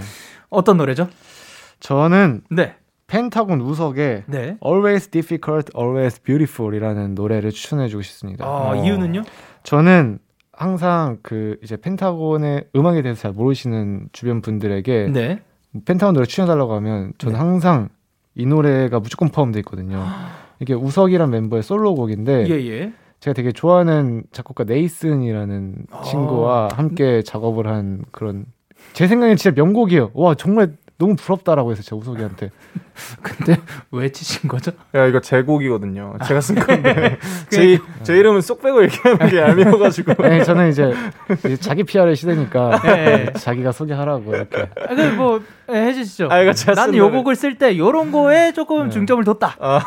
[0.49, 1.07] 어떤 노래죠?
[1.79, 2.75] 저는 네.
[3.05, 4.57] 펜타곤 우석의 네.
[4.65, 8.45] Always Difficult, Always Beautiful이라는 노래를 추천해주고 싶습니다.
[8.45, 8.75] 아, 어.
[8.75, 9.21] 이유는요?
[9.61, 10.17] 저는
[10.51, 15.39] 항상 그 이제 펜타곤의 음악에 대해서 잘 모르시는 주변 분들에게 네.
[15.85, 17.39] 펜타곤 노래 추천해달라고 하면 저는 네.
[17.39, 17.89] 항상
[18.33, 20.03] 이 노래가 무조건 포함되어 있거든요.
[20.61, 22.93] 이게 우석이란 멤버의 솔로곡인데 예, 예.
[23.19, 26.03] 제가 되게 좋아하는 작곡가 네이슨이라는 어.
[26.03, 28.45] 친구와 함께 작업을 한 그런
[28.93, 30.11] 제 생각엔 진짜 명곡이에요.
[30.13, 32.51] 와 정말 너무 부럽다라고 해서 제가 우석이한테.
[33.23, 33.59] 근데
[33.91, 34.71] 왜 치신 거죠?
[34.93, 36.13] 야 이거 제 곡이거든요.
[36.27, 37.17] 제가 쓴 건데
[37.49, 40.13] 제, 제 이름은 쏙 빼고 얘기하는 게 아니어가지고.
[40.21, 40.93] 네, 저는 이제
[41.59, 43.33] 자기 PR의 시대니까 네.
[43.33, 44.61] 자기가 소개하라고 이렇게.
[44.61, 45.41] 아, 그뭐
[45.71, 46.27] 네, 해주시죠.
[46.29, 48.89] 아, 이거 나는 요 곡을 쓸 때 요런 거에 조금 네.
[48.89, 49.55] 중점을 뒀다.
[49.59, 49.81] 아,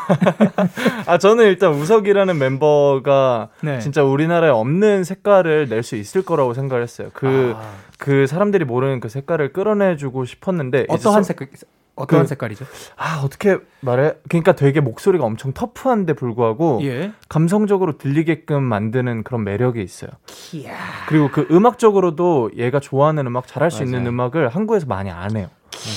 [1.05, 3.79] 아, 저는 일단 우석이라는 멤버가 네.
[3.79, 7.09] 진짜 우리나라에 없는 색깔을 낼 수 있을 거라고 생각을 했어요.
[7.13, 7.73] 그, 아.
[7.99, 10.87] 그 사람들이 모르는 그 색깔을 끌어내주고 싶었는데.
[10.89, 11.47] 어떠한 색깔?
[11.95, 12.65] 어떤 그, 색깔이죠?
[12.97, 14.13] 아 어떻게 말해?
[14.27, 17.13] 그러니까 되게 목소리가 엄청 터프한데 불구하고 예.
[17.29, 20.11] 감성적으로 들리게끔 만드는 그런 매력이 있어요.
[20.53, 20.75] 이야.
[21.07, 23.85] 그리고 그 음악적으로도 얘가 좋아하는 음악 잘할 수 맞아요.
[23.97, 25.47] 있는 음악을 한국에서 많이 안 해요.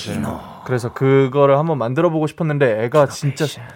[0.06, 0.62] 맞아요.
[0.64, 3.66] 그래서 그거를 한번 만들어 보고 싶었는데 애가 진짜 찰,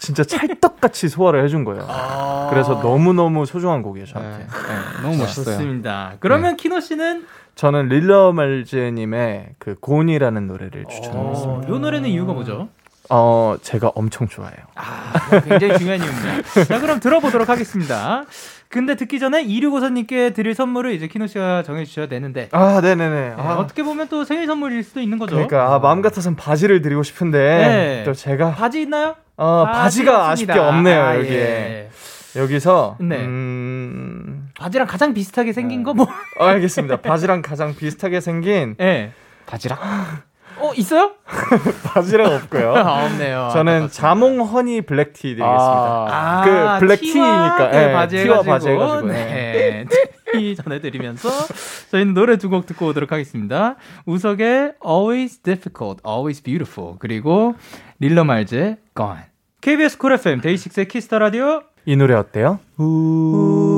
[0.00, 1.84] 진짜 찰떡같이 소화를 해준 거예요.
[1.86, 4.38] 아~ 그래서 너무 너무 소중한 곡이에요 저한테.
[4.38, 4.44] 네.
[4.44, 5.02] 네.
[5.02, 5.44] 너무 멋있어요.
[5.44, 6.14] 좋습니다.
[6.18, 6.56] 그러면 네.
[6.56, 11.68] 키노 씨는 저는 릴러 말즈님의 그 곤이라는 노래를 추천했습니다.
[11.68, 12.68] 이 노래는 이유가 뭐죠?
[13.10, 14.56] 어, 제가 엄청 좋아해요.
[14.76, 16.64] 아, 굉장히 중요한 이유입니다.
[16.64, 18.24] 자, 그럼 들어보도록 하겠습니다.
[18.70, 22.48] 근데 듣기 전에 이류고사님께 드릴 선물을 이제 키노 씨가 정해주셔야 되는데.
[22.52, 23.34] 아, 네네네.
[23.36, 23.54] 아.
[23.54, 25.34] 어떻게 보면 또 생일 선물일 수도 있는 거죠.
[25.34, 28.02] 그러니까 아, 마음 같아선 바지를 드리고 싶은데 네.
[28.04, 29.16] 또 제가 바지 있나요?
[29.36, 31.32] 어, 바지가 아쉽게 없네요 아, 여기에.
[31.32, 31.90] 예.
[32.36, 33.16] 여기서 네.
[33.16, 34.50] 음...
[34.56, 35.84] 바지랑 가장 비슷하게 생긴 네.
[35.84, 36.06] 거 뭐?
[36.38, 36.98] 어, 알겠습니다.
[36.98, 39.10] 바지랑 가장 비슷하게 생긴 네.
[39.46, 39.78] 바지랑
[40.60, 41.12] 어 있어요?
[41.84, 42.74] 바지랑 없고요.
[42.76, 43.50] 아, 없네요.
[43.52, 46.06] 저는 자몽 honey black tea 드리겠습니다.
[46.10, 46.42] 아,
[46.78, 49.84] 그 black tea니까 그 네, 바지 티와 바지 해가지고 네.
[50.32, 51.28] 티 전해드리면서
[51.90, 53.76] 저희는 노래 두 곡 듣고 오도록 하겠습니다.
[54.06, 57.54] 우석의 Always Difficult, Always Beautiful 그리고
[57.98, 59.22] 릴러 말즈의 Gone.
[59.60, 62.58] KBS Cool FM 데이식스의 Kiss the Radio 이 노래 어때요?
[62.76, 63.69] 우주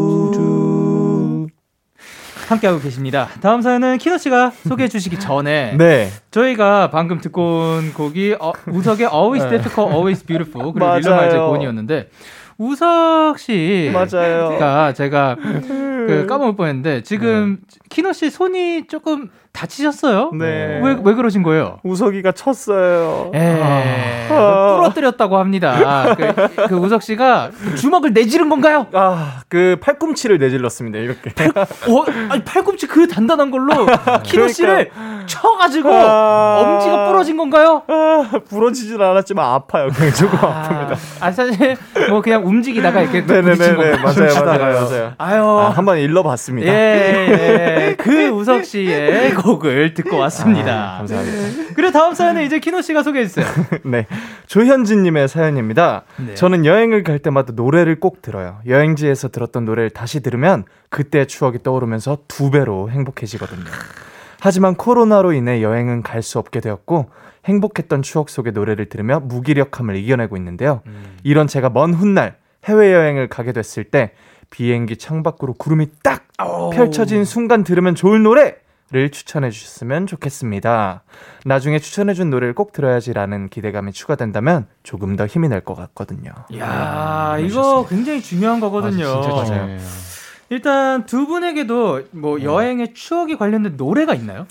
[2.46, 3.28] 함께하고 계십니다.
[3.40, 6.08] 다음 사연은 키노 씨가 소개해 주시기 전에 네.
[6.30, 12.08] 저희가 방금 듣고 온 곡이 어, 우석의 Always Difficult, Always Beautiful 그리고 릴러 말제 고이었는데
[12.58, 14.92] 우석 씨가 맞아요.
[14.94, 17.78] 제가 그 까먹을 뻔했는데 지금 네.
[17.88, 20.30] 키노 씨 손이 조금 다치셨어요?
[20.38, 20.80] 네.
[20.82, 21.78] 왜, 왜 그러신 거예요?
[21.82, 23.30] 우석이가 쳤어요.
[23.34, 24.76] 에, 아.
[24.78, 26.14] 부러뜨렸다고 합니다.
[26.16, 28.86] 그, 그, 우석 씨가 주먹을 내지른 건가요?
[28.92, 30.98] 아, 그 팔꿈치를 내질렀습니다.
[30.98, 31.30] 이렇게.
[31.34, 33.86] 팔, 어, 아니, 팔꿈치 그 단단한 걸로
[34.24, 34.90] 키노 씨를.
[35.26, 36.60] 쳐가지고 아.
[36.60, 37.82] 엄지가 부러진 건가요?
[37.86, 39.88] 아, 부러지진 않았지만 아파요.
[39.94, 40.68] 그냥 조금 아.
[40.68, 40.96] 픕니다.
[41.20, 41.76] 아, 사실
[42.08, 43.96] 뭐 그냥 움직이다가 이렇게 부딪힌 건가요?
[44.02, 45.12] 맞아요, 맞아요, 맞아요.
[45.18, 45.42] 아유.
[45.42, 46.72] 아, 한번 일러봤습니다.
[46.72, 47.28] 예,
[47.92, 47.96] 예.
[47.98, 50.94] 그 우석 씨의 곡을 듣고 왔습니다.
[50.94, 51.72] 아, 감사합니다.
[51.74, 53.46] 그리고 다음 사연은 이제 키노 씨가 소개해 주세요.
[53.84, 54.06] 네.
[54.46, 56.04] 조현진님의 사연입니다.
[56.16, 56.34] 네.
[56.34, 58.60] 저는 여행을 갈 때마다 노래를 꼭 들어요.
[58.66, 63.64] 여행지에서 들었던 노래를 다시 들으면 그때 추억이 떠오르면서 두 배로 행복해지거든요.
[64.40, 67.10] 하지만 코로나로 인해 여행은 갈 수 없게 되었고
[67.44, 70.82] 행복했던 추억 속의 노래를 들으며 무기력함을 이겨내고 있는데요.
[70.86, 71.16] 음.
[71.24, 74.12] 이런 제가 먼 훗날 해외여행을 가게 됐을 때
[74.50, 76.26] 비행기 창밖으로 구름이 딱
[76.72, 78.56] 펼쳐진 순간 들으면 좋을 노래
[78.92, 81.02] 를 추천해 주셨으면 좋겠습니다.
[81.46, 86.30] 나중에 추천해 준 노래를 꼭 들어야지라는 기대감이 추가된다면 조금 더 힘이 날 것 같거든요.
[86.58, 89.06] 야, 네, 이거 굉장히 중요한 거거든요.
[89.06, 89.66] 아, 진짜 맞아요.
[89.68, 89.78] 네.
[90.50, 92.44] 일단 두 분에게도 뭐 네.
[92.44, 94.46] 여행의 추억이 관련된 노래가 있나요?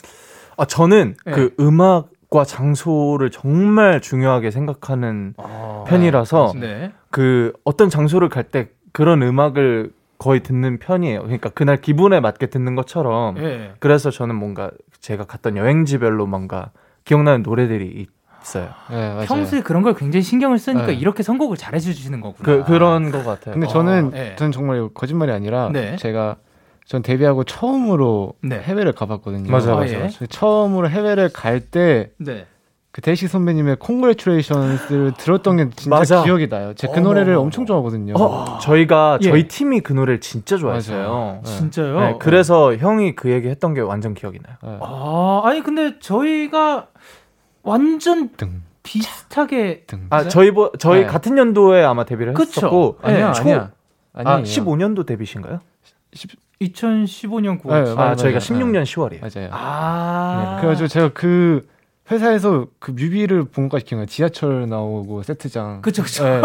[0.57, 1.31] 아, 저는 네.
[1.33, 6.93] 그 음악 과 장소를 정말 중요하게 생각하는 아, 편이라서 네.
[7.11, 11.23] 그 어떤 장소를 갈 때 그런 음악을 거의 듣는 편이에요.
[11.23, 13.39] 그러니까 그날 기분에 맞게 듣는 것처럼.
[13.39, 13.71] 예.
[13.79, 16.69] 그래서 저는 뭔가 제가 갔던 여행지별로 뭔가
[17.05, 18.05] 기억나는 노래들이
[18.43, 18.69] 있어요.
[18.91, 20.93] 네, 평소에 그런 걸 굉장히 신경을 쓰니까 네.
[20.93, 22.43] 이렇게 선곡을 잘해 주시는 거구나.
[22.43, 23.53] 그, 그런 것 같아요.
[23.55, 24.35] 근데 저는 어, 네.
[24.35, 25.95] 저는 정말 거짓말이 아니라 네.
[25.95, 26.35] 제가
[26.85, 28.59] 전 데뷔하고 처음으로 네.
[28.59, 29.51] 해외를 가봤거든요.
[29.51, 29.97] 맞아, 맞아.
[29.97, 30.09] 아, 예.
[30.29, 32.45] 처음으로 해외를 갈때 네.
[32.91, 36.23] 그 대시 선배님의 콩그레츄레이션스를 들었던 게 진짜 맞아.
[36.23, 36.73] 기억이 나요.
[36.73, 38.15] 제가 그 노래를 엄청 좋아하거든요.
[38.17, 39.29] 어, 저희가 예.
[39.29, 41.39] 저희 팀이 그 노래를 진짜 좋아했어요.
[41.41, 41.49] 네.
[41.49, 41.99] 진짜요?
[42.01, 44.57] 네, 그래서 형이 그 얘기 했던 게 완전 기억이 나요.
[44.61, 44.77] 네.
[44.81, 46.87] 아, 아니 근데 저희가
[47.63, 48.61] 완전 등.
[48.83, 50.07] 비슷하게 등.
[50.09, 51.05] 아, 저희 뭐 저희 네.
[51.05, 52.49] 같은 연도에 아마 데뷔를 그쵸?
[52.57, 53.71] 했었고 아니야, 초, 아니야.
[54.13, 54.37] 아니에요.
[54.39, 55.59] 아, 15년도 데뷔신가요?
[56.61, 57.83] 2015년 9월.
[57.85, 59.21] 네, 아, 맞아요, 저희가 16년 10월이에요.
[59.21, 59.49] 맞아요.
[59.53, 60.55] 아.
[60.55, 61.65] 네, 그래가지고 제가 그
[62.11, 64.05] 회사에서 그 뮤비를 본 것까지 기억나요.
[64.05, 65.81] 지하철 나오고 세트장.
[65.81, 66.25] 그쵸, 그쵸.
[66.25, 66.41] 네,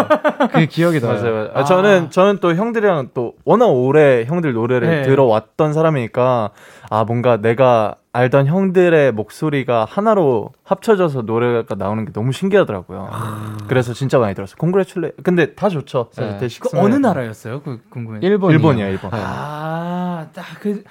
[0.52, 1.14] 그게 기억이 나요.
[1.14, 1.50] 맞아요, 맞아요.
[1.54, 1.64] 아.
[1.64, 5.02] 저는, 저는 또 형들이랑 또 워낙 오래 형들 노래를 네.
[5.02, 6.50] 들어왔던 사람이니까,
[6.88, 13.08] 아, 뭔가 내가 알던 형들의 목소리가 하나로 합쳐져서 노래가 나오는 게 너무 신기하더라고요.
[13.10, 13.56] 아.
[13.68, 14.56] 그래서 진짜 많이 들었어요.
[14.58, 15.12] 콩그레츄레.
[15.22, 16.10] 근데 다 좋죠.
[16.16, 16.38] 네.
[16.60, 17.60] 그 어느 나라였어요?
[17.62, 18.20] 그 궁금해.
[18.22, 18.52] 일본.
[18.52, 19.10] 일본이요, 일본.
[19.12, 20.82] 아, 딱 그.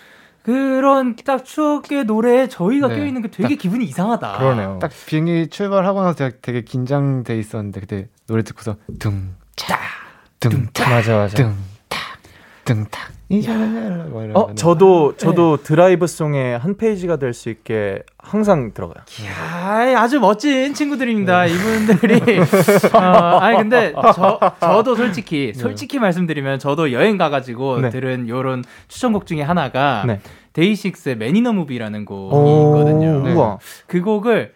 [0.45, 2.97] 그런 딱 추억의 노래에 저희가 네.
[2.97, 4.37] 껴있는 게 되게 기분이 이상하다.
[4.37, 4.77] 그러네요.
[4.79, 9.79] 딱 비행기 출발하고 나서 제가 되게 긴장돼 있었는데 그때 노래 듣고서 둥차
[10.39, 11.55] 둥차 맞아 맞아 둥
[12.65, 13.15] 탁 둥탁
[14.33, 15.63] 어, 저도 저도 네.
[15.63, 19.03] 드라이브 song의 한 페이지가 될 수 있게 항상 들어가요.
[19.21, 21.45] 이야, 아주 멋진 친구들입니다.
[21.45, 21.53] 네.
[21.53, 22.39] 이분들이.
[22.93, 25.59] 어, 아니 근데 저 저도 솔직히 네.
[25.59, 27.89] 솔직히 말씀드리면 저도 여행 가가지고 네.
[27.89, 30.19] 들은 요런 추천곡 중에 하나가 네.
[30.53, 33.57] 데이식스의 Man in a Movie라는 곡이 있거든요.
[33.87, 34.53] 그 곡을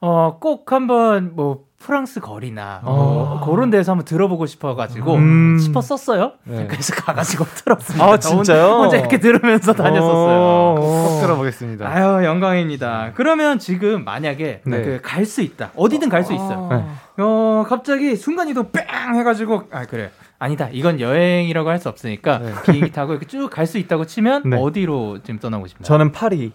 [0.00, 6.32] 어, 꼭 한번 뭐 프랑스 거리나 뭐 아~ 그런 데서 한번 들어보고 싶어가지고 음~ 싶었었어요.
[6.44, 6.66] 네.
[6.68, 8.04] 그래서 가가지고 들었습니다.
[8.04, 8.66] 아 진짜요?
[8.82, 10.38] 혼자 이렇게 들으면서 다녔었어요.
[10.38, 10.74] 어.
[11.08, 11.88] 꼭 들어보겠습니다.
[11.88, 13.12] 아유 영광입니다.
[13.14, 14.82] 그러면 지금 만약에 네.
[14.82, 16.68] 그갈 수 있다 어디든 갈 수 있어요.
[16.70, 16.84] 네.
[17.22, 20.10] 어 갑자기 순간 이동 뺑 해가지고 아 그래
[20.40, 20.68] 아니다.
[20.72, 22.52] 이건 여행이라고 할 수 없으니까 네.
[22.66, 24.56] 비행기 타고 이렇게 쭉 갈 수 있다고 치면 네.
[24.60, 25.84] 어디로 지금 떠나고 싶나요?
[25.84, 26.52] 저는 파리.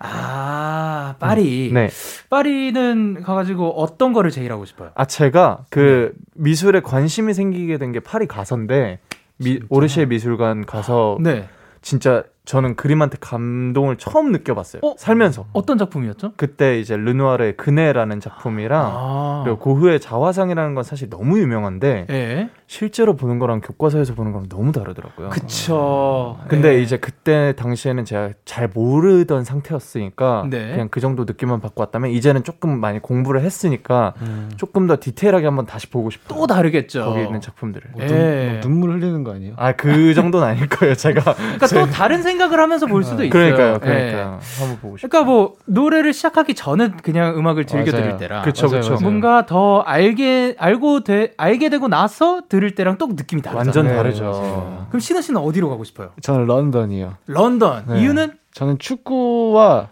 [0.00, 1.68] 아, 파리.
[1.70, 1.88] 음, 네.
[2.30, 4.90] 파리는 가가지고 어떤 거를 제일 하고 싶어요?
[4.94, 6.20] 아, 제가 그 네.
[6.34, 9.00] 미술에 관심이 생기게 된 게 파리 가서인데,
[9.38, 11.48] 미, 오르시에 미술관 가서 네.
[11.80, 14.80] 진짜 저는 그림한테 감동을 처음 느껴봤어요.
[14.82, 14.94] 어?
[14.96, 15.44] 살면서.
[15.52, 16.32] 어떤 작품이었죠?
[16.38, 19.42] 그때 이제 르누아르의 그네라는 작품이랑 아.
[19.44, 22.48] 그리고 고흐의 자화상이라는 건 사실 너무 유명한데 예?
[22.66, 25.28] 실제로 보는 거랑 교과서에서 보는 거랑 너무 다르더라고요.
[25.28, 26.38] 그쵸.
[26.48, 26.80] 근데 예.
[26.80, 30.70] 이제 그때 당시에는 제가 잘 모르던 상태였으니까 네.
[30.70, 34.50] 그냥 그 정도 느낌만 받고 왔다면 이제는 조금 많이 공부를 했으니까 음.
[34.56, 36.38] 조금 더 디테일하게 한번 다시 보고 싶어요.
[36.38, 37.04] 또 다르겠죠.
[37.04, 37.90] 거기 있는 작품들을.
[37.92, 38.48] 뭐 예.
[38.52, 39.52] 뭐 눈물 흘리는 거 아니에요?
[39.58, 40.94] 아 그 정도는 아닐 거예요.
[40.94, 41.34] 제가.
[41.34, 43.30] 그러니까 또 다른 생 생각을 하면서 볼 수도 있어요.
[43.30, 44.22] 그러니까요, 그러니까 네.
[44.60, 45.08] 한번 보고 싶어요.
[45.10, 48.96] 그러니까 뭐 노래를 시작하기 전에 그냥 음악을 즐겨 들을 때랑 그쵸, 그쵸.
[49.02, 53.58] 뭔가 더 알게 알고 돼 알게 되고 나서 들을 때랑 또 느낌이 다르죠.
[53.58, 54.86] 완전 네, 다르죠.
[54.88, 56.10] 그럼 신호 씨는 어디로 가고 싶어요?
[56.22, 57.14] 저는 런던이요.
[57.26, 57.84] 런던.
[57.88, 58.00] 네.
[58.00, 59.88] 이유는 저는 축구와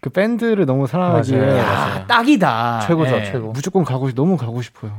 [0.00, 2.80] 그 밴드를 너무 사랑하기에 야, 딱이다.
[2.86, 3.24] 최고죠, 네.
[3.24, 3.52] 최고.
[3.52, 4.92] 무조건 가고 너무 가고 싶어요.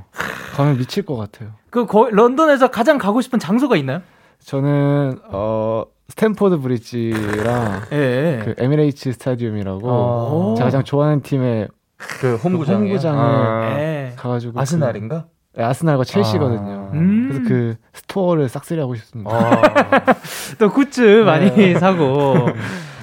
[0.55, 1.49] 가면 미칠 것 같아요.
[1.69, 4.01] 그 거, 런던에서 가장 가고 싶은 장소가 있나요?
[4.43, 8.41] 저는 어 스탠포드 브릿지랑 예.
[8.45, 10.53] 그 에미레이츠 스타디움이라고 어.
[10.57, 13.75] 제가 가장 좋아하는 팀의 그 홈구장에, 홈구장에 아.
[13.79, 14.13] 예.
[14.15, 15.25] 가가지고 그 아스날인가?
[15.55, 16.89] 그, 아스날과 첼시거든요.
[16.91, 16.93] 아.
[16.93, 17.29] 음.
[17.31, 19.31] 그래서 그 store를 싹쓸이 하고 싶습니다.
[19.31, 20.01] 아.
[20.59, 21.79] 또 굿즈 많이 네.
[21.79, 22.35] 사고.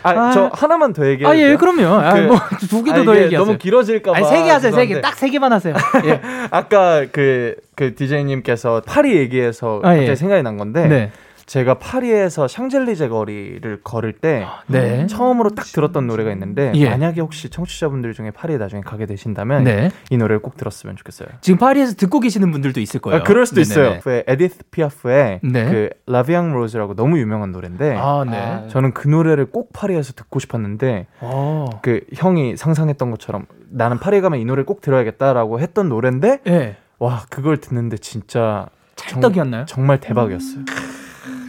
[0.04, 1.32] 아, 아, 저 하나만 더 얘기해요.
[1.32, 1.86] 아, 예, 그럼요.
[1.86, 3.38] 아, 그, 뭐두 개도 더 얘기하세요.
[3.38, 4.18] 너무 길어질까 봐.
[4.18, 4.72] 아니, 세개 하세요.
[4.72, 5.00] 세 개.
[5.00, 5.74] 딱 세 개만 하세요.
[6.04, 6.20] 예.
[6.50, 10.14] 아까 그, 그 디제이 님께서 파리 얘기해서 아, 갑자기 예.
[10.16, 11.12] 생각이 난 건데 네.
[11.46, 15.06] 제가 파리에서 샹젤리제 거리를 걸을 때 네.
[15.06, 16.88] 처음으로 딱 들었던 노래가 있는데 예.
[16.88, 19.90] 만약에 혹시 청취자분들 중에 파리에 나중에 가게 되신다면 네.
[20.10, 21.28] 이 노래를 꼭 들었으면 좋겠어요.
[21.40, 23.20] 지금 파리에서 듣고 계시는 분들도 있을 거예요.
[23.20, 23.88] 아, 그럴 수도 네네네.
[23.88, 24.00] 있어요.
[24.02, 25.64] 그 에디스 피아프의 네.
[25.70, 28.36] 그 La Vie en rose라고 너무 유명한 노래인데 아, 네.
[28.36, 31.66] 아, 저는 그 노래를 꼭 파리에서 듣고 싶었는데 아.
[31.82, 36.76] 그 형이 상상했던 것처럼 나는 파리에 가면 이 노래를 꼭 들어야겠다라고 했던 노래인데 예.
[36.98, 39.64] 와 그걸 듣는데 진짜 찰떡이었나요?
[39.66, 40.60] 정, 말 대박이었어요.
[40.60, 40.91] 음.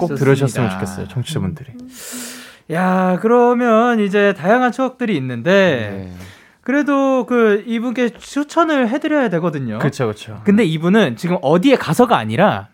[0.04, 0.26] 꼭 좋습니다.
[0.26, 1.72] 들으셨으면 좋겠어요, 청취자분들이.
[2.72, 6.18] 야, 그러면 이제 다양한 추억들이 있는데 네.
[6.62, 9.80] 그래도 그 이분께 추천을 해드려야 되거든요.
[9.80, 10.42] 그렇죠, 그렇죠.
[10.46, 12.70] 근데 이분은 지금 어디에 가서가 아니라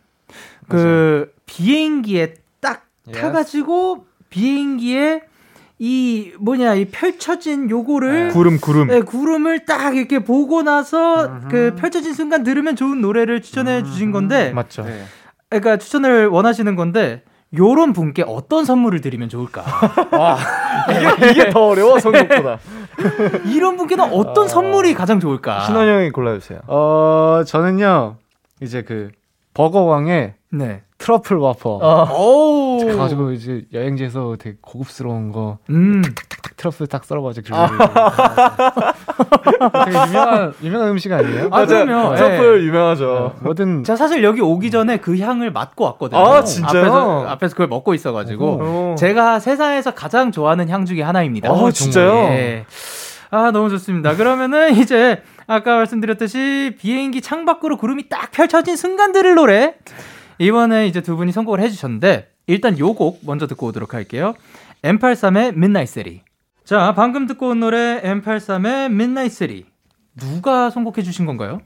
[0.68, 1.26] 그 맞아요.
[1.48, 5.24] 비행기에 딱 타가지고 비행기에
[5.80, 8.34] 이 뭐냐 이 펼쳐진 요거를 네.
[8.34, 11.48] 구름 구름 네, 구름을 딱 이렇게 보고 나서 음흠.
[11.50, 14.84] 그 펼쳐진 순간 들으면 좋은 노래를 추천해 주신 건데 맞죠.
[14.84, 15.04] 네.
[15.50, 17.24] 그러니까 추천을 원하시는 건데
[17.58, 19.64] 요런 분께 어떤 선물을 드리면 좋을까?
[20.12, 20.38] 와,
[21.18, 22.60] 이게, 이게 더 어려워 성격보다.
[23.52, 24.48] 이런 분께는 어떤 어...
[24.48, 25.62] 선물이 가장 좋을까?
[25.66, 26.60] 신원 형이 골라주세요.
[26.68, 28.18] 어, 저는요
[28.62, 29.10] 이제 그
[29.56, 30.84] 버거왕의 네.
[31.00, 31.80] 트러플 와퍼.
[31.82, 32.78] 어.
[32.82, 36.02] 제가 가지고 이제 여행지에서 되게 고급스러운 거 음.
[36.02, 37.70] 탁탁탁 트러플 딱 썰어가지고 아.
[39.86, 41.48] 되게 유명한 유명한 음식 아니에요?
[41.52, 42.16] 아 그럼요.
[42.16, 42.66] 트러플 네.
[42.68, 43.34] 유명하죠.
[43.38, 43.44] 네.
[43.44, 46.20] 뭐든 제가 사실 여기 오기 전에 그 향을 맡고 왔거든요.
[46.20, 46.82] 아 진짜요?
[46.82, 48.46] 앞에서, 앞에서 그걸 먹고 있어가지고
[48.92, 48.96] 오.
[48.98, 51.50] 제가 세상에서 가장 좋아하는 향 중에 하나입니다.
[51.50, 52.12] 아 진짜요?
[52.34, 52.66] 예.
[53.32, 54.16] 아 너무 좋습니다.
[54.16, 59.76] 그러면은 이제 아까 말씀드렸듯이 비행기 창밖으로 구름이 딱 펼쳐진 순간들을 노래
[60.40, 64.34] 이번에 이제 두 분이 선곡을 해주셨는데 일단 요 곡 먼저 듣고 오도록 할게요.
[64.84, 66.22] M83의 Midnight City.
[66.70, 69.66] 자, 방금 듣고 온 노래 M83의 Midnight City.
[70.16, 71.62] 누가 선곡해 주신 건가요?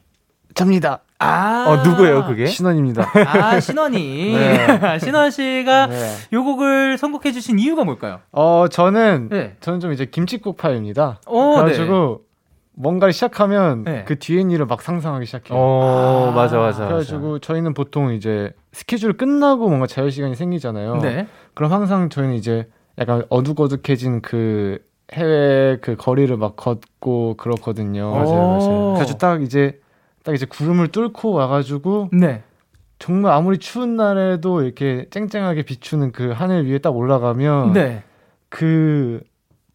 [0.53, 1.01] 접니다.
[1.19, 2.45] 아, 어, 누구예요, 그게?
[2.45, 3.11] 신원입니다.
[3.27, 3.99] 아, 신원이.
[4.31, 4.99] 네.
[5.03, 6.09] 신원 씨가 네.
[6.31, 8.21] 요 곡을 선곡해 주신 이유가 뭘까요?
[8.31, 9.57] 어, 저는, 네.
[9.59, 11.19] 저는 좀 이제 김치국파입니다.
[11.27, 12.25] 오, 그래가지고, 네.
[12.75, 14.05] 뭔가를 시작하면 네.
[14.07, 15.59] 그 뒤에 일을 막 상상하기 시작해요.
[15.59, 16.85] 어, 아, 맞아, 맞아.
[16.85, 17.39] 그래가지고 맞아.
[17.41, 20.99] 저희는 보통 이제 스케줄 끝나고 뭔가 자유 시간이 생기잖아요.
[21.01, 21.27] 네.
[21.55, 24.79] 그럼 항상 저희는 이제 약간 어둑어둑해진 그
[25.11, 28.11] 해외 그 거리를 막 걷고 그렇거든요.
[28.11, 28.93] 맞아요, 맞아요.
[28.95, 29.79] 그래서 딱 이제
[30.23, 32.43] 딱 이제 구름을 뚫고 와가지고 네.
[32.99, 38.03] 정말 아무리 추운 날에도 이렇게 쨍쨍하게 비추는 그 하늘 위에 딱 올라가면 네.
[38.49, 39.21] 그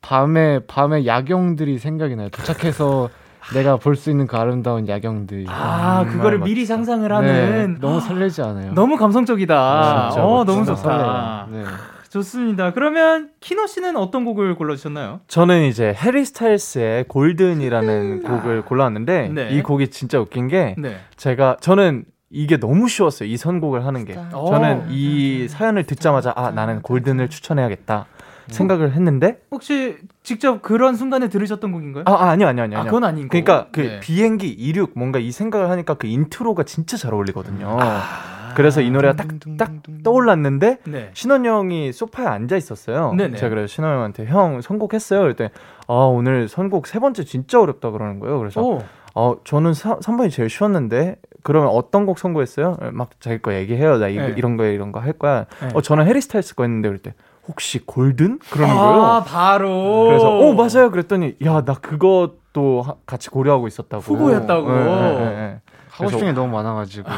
[0.00, 2.30] 밤에 밤에 야경들이 생각이 나요.
[2.30, 3.10] 도착해서
[3.52, 5.44] 내가 볼 수 있는 그 아름다운 야경들.
[5.48, 7.74] 아, 그거를 미리 상상을 하는.
[7.74, 8.72] 네, 너무 설레지 않아요?
[8.74, 10.10] 너무 감성적이다.
[10.14, 11.48] 네, 어, 너무 좋다.
[11.50, 11.64] 네.
[12.10, 12.72] 좋습니다.
[12.72, 15.20] 그러면 키노 씨는 어떤 곡을 골라주셨나요?
[15.28, 18.22] 저는 이제 해리 스타일스의 골든이라는 음.
[18.22, 19.48] 곡을 골라왔는데 네.
[19.50, 20.98] 이 곡이 진짜 웃긴 게 네.
[21.16, 23.28] 제가 저는 이게 너무 쉬웠어요.
[23.28, 24.14] 이 선곡을 하는 게.
[24.14, 24.86] 저는 어.
[24.90, 28.06] 이 사연을 듣자마자 아 나는 골든을 추천해야겠다.
[28.48, 32.04] 생각을 했는데 혹시 직접 그런 순간에 들으셨던 곡인가요?
[32.06, 32.78] 아, 아 아니요 아니요 아니요.
[32.78, 33.28] 아, 그건 아닌 거.
[33.28, 34.00] 그러니까 그 네.
[34.00, 37.76] 비행기 이륙 뭔가 이 생각을 하니까 그 intro가 진짜 잘 어울리거든요.
[37.78, 38.37] 아.
[38.58, 39.70] 그래서 이 노래가 딱딱
[40.02, 41.10] 떠올랐는데 네.
[41.14, 43.14] 신원 형이 소파에 앉아 있었어요.
[43.16, 43.36] 네네.
[43.36, 45.20] 제가 그래서 신원 형한테 형 선곡했어요.
[45.20, 45.50] 그랬더니
[45.86, 48.38] 아 오늘 선곡 세 번째 진짜 어렵다 그러는 거예요.
[48.40, 48.82] 그래서 오.
[49.14, 52.76] 어 저는 사, 3번이 제일 쉬웠는데 그러면 어떤 곡 선곡했어요?
[52.92, 53.98] 막 자기 거 얘기해요.
[53.98, 54.34] 나 이거, 네.
[54.36, 55.46] 이런 거 이런 거 할 거야.
[55.62, 55.68] 네.
[55.74, 57.14] 어 저는 해리 스타일스 거 했는데 그럴 때
[57.46, 58.40] 혹시 골든?
[58.50, 59.22] 그러는 아, 거예요.
[59.26, 60.04] 바로.
[60.08, 60.90] 그래서 어 맞아요.
[60.90, 64.02] 그랬더니 야 나 그것도 같이 고려하고 있었다고.
[64.02, 64.68] 후보였다고.
[64.72, 65.60] 네, 네, 네,
[65.98, 67.08] 하고 싶은 게 너무 많아가지고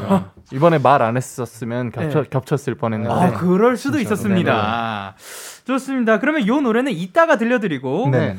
[0.53, 2.29] 이번에 말 안 했었으면 겹쳐, 네.
[2.29, 3.13] 겹쳤을 뻔했는데.
[3.15, 4.15] 아 그럴 수도 그렇죠.
[4.15, 5.15] 있었습니다.
[5.17, 5.65] 네네.
[5.67, 6.19] 좋습니다.
[6.21, 8.37] 그러면 이 노래는 이따가 들려드리고 네.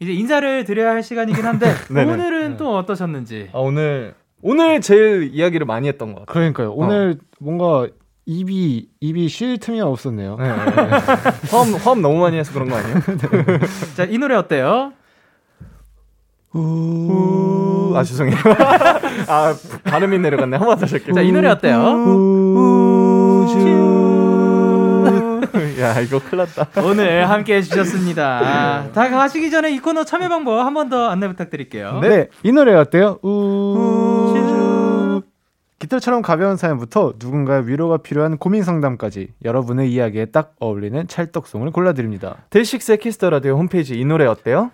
[0.00, 3.50] 이제 인사를 드려야 할 시간이긴 한데 오늘은 또 어떠셨는지.
[3.52, 6.32] 아 오늘 오늘 제일 이야기를 많이 했던 것 같아요.
[6.34, 6.72] 그러니까요.
[6.72, 7.24] 오늘 어.
[7.38, 7.86] 뭔가
[8.26, 10.36] 입이 입이 쉴 틈이 없었네요.
[10.36, 10.54] 네, 네,
[11.50, 12.94] 화음 화음 너무 많이 해서 그런 거 아니에요?
[13.00, 13.58] 네.
[13.96, 14.92] 자, 이 노래 어때요?
[16.54, 17.92] 우...
[17.96, 18.36] 아 죄송해요.
[19.28, 20.56] 아 발음이 내려갔네.
[20.56, 21.14] 한번 다시 할게요.
[21.14, 21.78] 자, 이 노래 어때요?
[25.80, 26.68] 야 이거 큰일 났다.
[26.82, 28.90] 오늘 함께 해주셨습니다.
[28.92, 32.00] 다 가시기 전에 이 코너 참여 방법 한 번 더 안내 부탁드릴게요.
[32.00, 33.18] 네, 이 노래 어때요?
[33.22, 35.20] 우...
[35.78, 42.36] 깃털처럼 가벼운 사연부터 누군가의 위로가 필요한 고민 상담까지 여러분의 이야기에 딱 어울리는 찰떡송을 골라드립니다.
[42.50, 44.70] 데이식스의 Kiss the Radio 홈페이지 이 노래 어때요?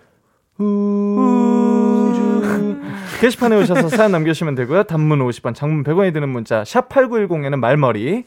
[3.21, 4.85] 게시판에 오셔서 사연 남겨주시면 되고요.
[4.85, 8.25] 단문 50원, 장문 100원이 드는 문자 샵 8910에는 말머리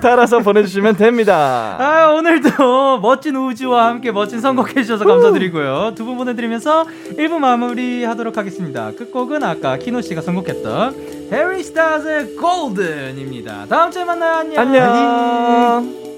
[0.00, 1.76] 달아서 보내주시면 됩니다.
[1.78, 5.92] 아, 오늘도 멋진 우주와 함께 멋진 선곡해 주셔서 감사드리고요.
[5.94, 6.84] 두 분 보내드리면서
[7.18, 8.92] 1부 마무리하도록 하겠습니다.
[8.96, 13.66] 끝곡은 아까 키노 씨가 선곡했던 해리 스타즈의 골든입니다.
[13.68, 14.34] 다음 주에 만나요.
[14.56, 14.62] 안녕.
[14.62, 16.15] 안녕.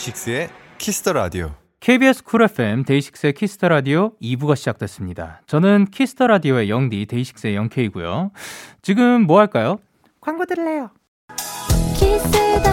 [0.00, 0.48] 데이식스의
[0.78, 1.52] Kiss the Radio.
[1.80, 5.42] KBS 쿨 FM 데이식스의 Kiss the Radio 2부가 시작됐습니다.
[5.46, 8.30] 저는 Kiss the Radio의 영디 데이식스의 영케이고요.
[8.82, 9.78] 지금 뭐 할까요?
[10.20, 10.90] 광고 들을래요.
[11.98, 12.70] Kiss the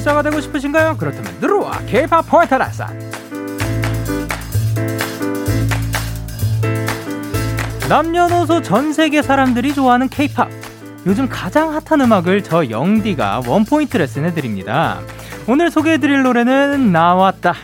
[0.00, 0.96] 인싸가 되고 싶으신가요?
[0.96, 1.72] 그렇다면 일루와.
[1.86, 2.98] K-팝 포인트 레슨
[7.88, 10.48] 남녀노소 전 세계 사람들이 좋아하는 K-팝
[11.06, 15.00] 요즘 가장 핫한 음악을 저 영디가 원포인트 레슨해 드립니다.
[15.46, 17.54] 오늘 소개해 드릴 노래는 나왔다.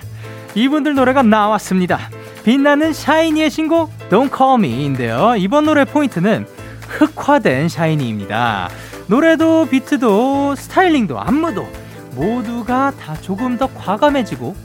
[0.54, 1.98] 이분들 노래가 나왔습니다.
[2.44, 5.36] 빛나는 샤이니의 신곡 Don't Call Me인데요.
[5.38, 6.46] 이번 노래 포인트는
[6.88, 8.68] 흑화된 샤이니입니다.
[9.06, 11.85] 노래도 비트도 스타일링도 안무도
[12.16, 14.56] 모두가 다 조금 더 과감해지고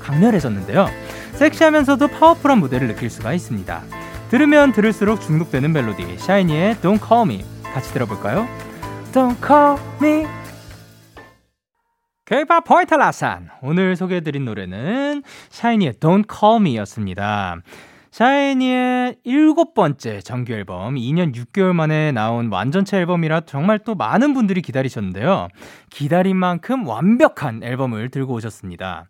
[0.00, 0.86] 강렬해졌는데요.
[1.34, 3.82] 섹시하면서도 파워풀한 무대를 느낄 수가 있습니다.
[4.30, 8.46] 들으면 들을수록 중독되는 멜로디 샤이니의 Don't Call Me 같이 들어볼까요?
[9.12, 10.26] Don't Call Me
[12.24, 17.58] K-pop 포인트 레슨 오늘 소개해드린 노래는 샤이니의 Don't Call Me였습니다.
[18.16, 24.62] 샤이니의 일곱 번째 정규 앨범 2년 6개월 만에 나온 완전체 앨범이라 정말 또 많은 분들이
[24.62, 25.48] 기다리셨는데요.
[25.90, 29.04] 기다린 만큼 완벽한 앨범을 들고 오셨습니다.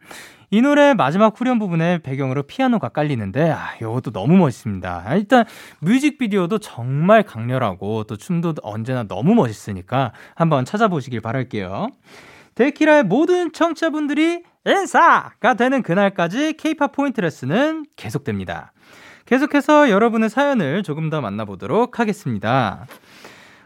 [0.50, 5.04] 이 노래 마지막 후렴 부분에 배경으로 피아노가 깔리는데 아, 이것도 너무 멋있습니다.
[5.06, 5.44] 아, 일단
[5.78, 11.90] 뮤직비디오도 정말 강렬하고 또 춤도 언제나 너무 멋있으니까 한번 찾아보시길 바랄게요.
[12.56, 18.72] 데키라의 모든 청취자분들이 인사가 되는 그날까지 케이팝 포인트 레슨은 계속됩니다.
[19.24, 22.86] 계속해서 여러분의 사연을 조금 더 만나보도록 하겠습니다.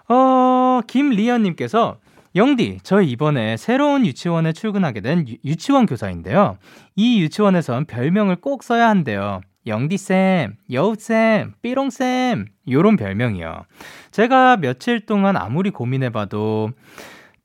[0.09, 1.99] 어, 김리연님께서
[2.37, 6.59] 영디, 저희 이번에 새로운 유치원에 출근하게 된 유, 치원 교사인데요.
[6.97, 9.41] 이 유치원에선 별명을 꼭 써야 한대요.
[9.67, 13.65] 영디쌤, 여우쌤, 삐롱쌤, 요런 별명이요.
[14.11, 16.71] 제가 며칠 동안 아무리 고민해봐도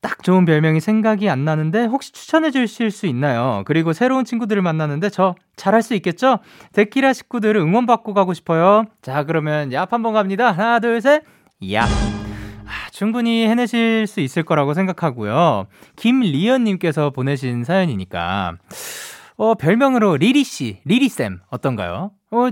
[0.05, 3.63] 딱 좋은 별명이 생각이 안 나는데 혹시 추천해 주실 수 있나요?
[3.65, 6.37] 그리고 새로운 친구들을 만나는데 저 잘할 수 있겠죠?
[6.73, 8.83] 데키라 식구들을 응원받고 가고 싶어요.
[9.01, 10.51] 자, 그러면 얍 한번 갑니다.
[10.51, 11.23] 하나, 둘, 셋.
[11.59, 11.79] 얍.
[11.81, 15.65] 아, 충분히 해내실 수 있을 거라고 생각하고요.
[15.95, 18.57] 김리연님께서 보내신 사연이니까.
[19.37, 22.11] 어, 별명으로 리리씨, 리리쌤, 어떤가요?
[22.29, 22.49] 어,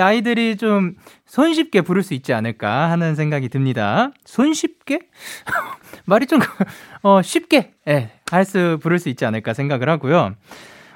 [0.00, 4.10] 아이들이 좀 손쉽게 부를 수 있지 않을까 하는 생각이 듭니다.
[4.24, 5.00] 손쉽게?
[6.06, 6.40] 말이 좀,
[7.02, 10.34] 어, 쉽게, 예, 할 수, 부를 수 있지 않을까 생각을 하고요.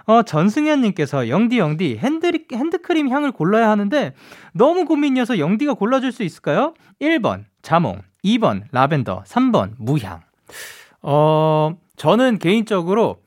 [0.06, 4.14] 어, 전승현님께서 영디, 영디, 핸드, 핸드크림 향을 골라야 하는데
[4.54, 6.72] 너무 고민이어서 영디가 골라줄 수 있을까요?
[7.00, 8.00] 1번, 자몽.
[8.24, 9.24] 2번, 라벤더.
[9.26, 10.20] 3번, 무향.
[11.02, 13.20] 어, 저는 개인적으로,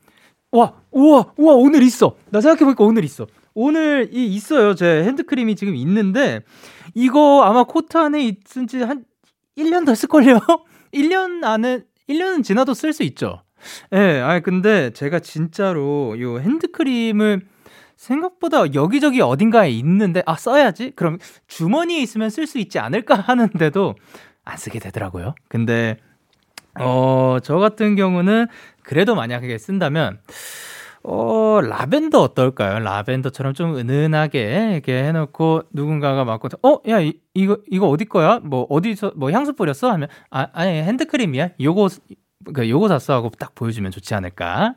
[0.50, 2.16] 와, 우와, 우와, 오늘 있어.
[2.30, 3.26] 나 생각해보니까 오늘 있어.
[3.54, 4.74] 오늘 이 있어요.
[4.74, 6.40] 제 핸드크림이 지금 있는데
[6.94, 9.04] 이거 아마 코트 안에 있은 지 한
[9.56, 10.38] 1년 됐을걸요?
[10.94, 13.42] 1년 안에 1년은 지나도 쓸 수 있죠.
[13.92, 17.42] 예, 네, 아 근데 제가 진짜로 요 핸드크림을
[17.96, 20.92] 생각보다 여기저기 어딘가에 있는데 아 써야지.
[20.96, 23.94] 그럼 주머니에 있으면 쓸 수 있지 않을까 하는데도
[24.44, 25.34] 안 쓰게 되더라고요.
[25.48, 25.98] 근데
[26.80, 28.46] 어, 저 같은 경우는
[28.82, 30.18] 그래도 만약에 쓴다면
[31.04, 32.78] 어, 라벤더 어떨까요?
[32.78, 38.38] 라벤더처럼 좀 은은하게 이렇게 해놓고 누군가가 맡고, 어, 야, 이, 이거, 이거 어디 거야?
[38.42, 39.90] 뭐, 어디서, 뭐 향수 뿌렸어?
[39.90, 41.50] 하면, 아, 아니, 핸드크림이야?
[41.60, 41.88] 요거,
[42.54, 43.14] 그, 요거 샀어?
[43.14, 44.74] 하고 딱 보여주면 좋지 않을까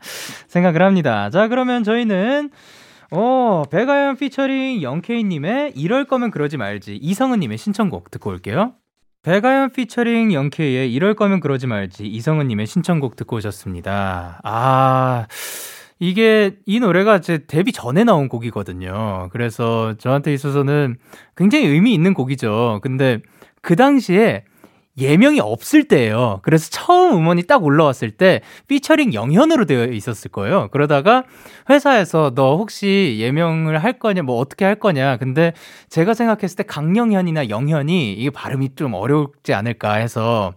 [0.48, 1.30] 생각을 합니다.
[1.30, 2.50] 자, 그러면 저희는,
[3.12, 8.74] 어, 배가연 피처링 영케이님의 이럴 거면 그러지 말지 이성은님의 신청곡 듣고 올게요.
[9.22, 14.40] 배가연 피처링 영케이의 이럴 거면 그러지 말지 이성은님의 신청곡 듣고 오셨습니다.
[14.44, 15.28] 아,
[16.00, 19.30] 이게 이 노래가 제 데뷔 전에 나온 곡이거든요.
[19.32, 20.98] 그래서 저한테 있어서는
[21.38, 22.80] 굉장히 의미 있는 곡이죠.
[22.82, 23.20] 근데
[23.62, 24.44] 그 당시에
[24.98, 26.40] 예명이 없을 때예요.
[26.42, 30.70] 그래서 처음 음원이 딱 올라왔을 때 피처링 영현으로 되어 있었을 거예요.
[30.72, 31.24] 그러다가
[31.70, 35.18] 회사에서 너 혹시 예명을 할 거냐, 뭐 어떻게 할 거냐.
[35.18, 35.54] 근데
[35.90, 40.54] 제가 생각했을 때 강영현이나 영현이 이게 발음이 좀 어렵지 않을까 해서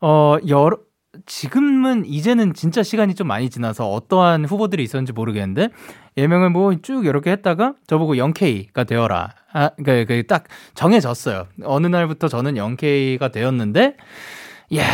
[0.00, 0.78] 어 여러
[1.26, 5.70] 지금은 이제는 진짜 시간이 좀 많이 지나서 어떠한 후보들이 있었는지 모르겠는데
[6.16, 9.30] 예명을 뭐 쭉 이렇게 했다가 저보고 0K가 되어라.
[9.52, 10.44] 아, 그, 그, 딱
[10.74, 11.46] 정해졌어요.
[11.64, 13.96] 어느 날부터 저는 0K가 되었는데,
[14.76, 14.84] 야,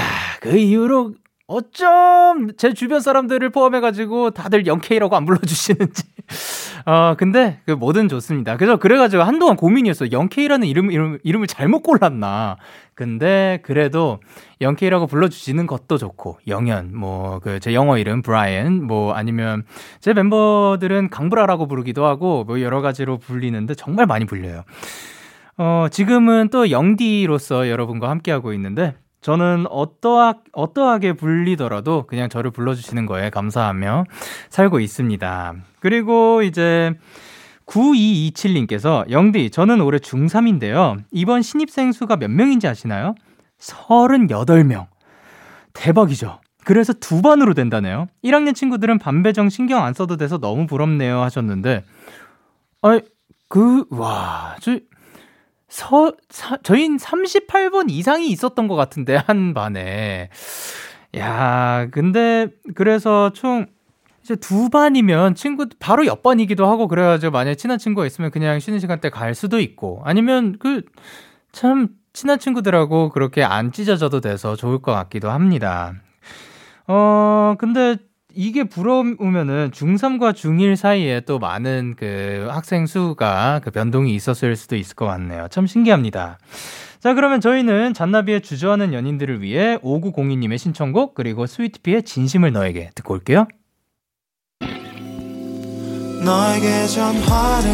[0.41, 1.15] 그 이후로
[1.53, 6.03] 어쩜 제 주변 사람들을 포함해가지고 다들 0K라고 안 불러주시는지.
[6.87, 8.57] 어, 근데 그 뭐든 좋습니다.
[8.57, 10.09] 그래서 그래가지고 한동안 고민이었어요.
[10.09, 12.57] 0K라는 이름, 이름, 이름을 잘못 골랐나.
[12.95, 14.21] 근데 그래도
[14.61, 19.65] 0K라고 불러주시는 것도 좋고, 영현, 뭐, 그, 제 영어 이름, 브라이언, 뭐, 아니면
[20.01, 24.63] 제 멤버들은 강브라라고 부르기도 하고, 뭐, 여러 가지로 불리는데 정말 많이 불려요.
[25.57, 33.31] 어, 지금은 또 영디로서 여러분과 함께하고 있는데, 저는 어떠하, 어떠하게 불리더라도 그냥 저를 불러주시는 거에
[33.31, 34.05] 감사하며
[34.51, 35.55] 살고 있습니다.
[35.81, 36.93] 그리고 이제
[37.67, 41.03] 9227님께서 영디, 저는 올해 중3인데요.
[41.13, 43.15] 이번 신입생 수가 몇 명인지 아시나요?
[43.59, 44.89] 38명.
[45.73, 46.41] 대박이죠.
[46.65, 48.07] 그래서 두 반으로 된다네요.
[48.25, 51.85] 1학년 친구들은 반배정 신경 안 써도 돼서 너무 부럽네요 하셨는데,
[52.83, 53.01] 아이,
[53.49, 54.79] 그, 와, 저,
[55.73, 60.29] 서, 사, 저희는 38번 이상이 있었던 것 같은데, 한 반에.
[61.17, 63.67] 야, 근데, 그래서 총,
[64.23, 69.01] 이제 두 반이면 친구, 바로 옆반이기도 하고, 그래가지고 만약에 친한 친구가 있으면 그냥 쉬는 시간
[69.01, 70.83] 때 갈 수도 있고, 아니면 그,
[71.53, 75.95] 참, 친한 친구들하고 그렇게 안 찢어져도 돼서 좋을 것 같기도 합니다.
[76.87, 77.97] 어, 근데
[78.35, 84.95] 이게 부러우면은 중3과 중1 사이에 또 많은 그 학생 수가 그 변동이 있었을 수도 있을
[84.95, 85.49] 것 같네요.
[85.51, 86.39] 참 신기합니다.
[87.01, 93.47] 자, 그러면 저희는 잔나비의 주저하는 연인들을 위해 5902님의 신청곡 그리고 스위트피의 진심을 너에게 듣고 올게요.
[96.25, 97.71] 너에게 전화를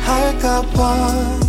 [0.00, 1.46] 할까봐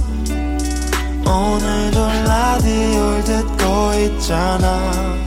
[1.26, 5.27] 오늘도 라디오를 듣고 있잖아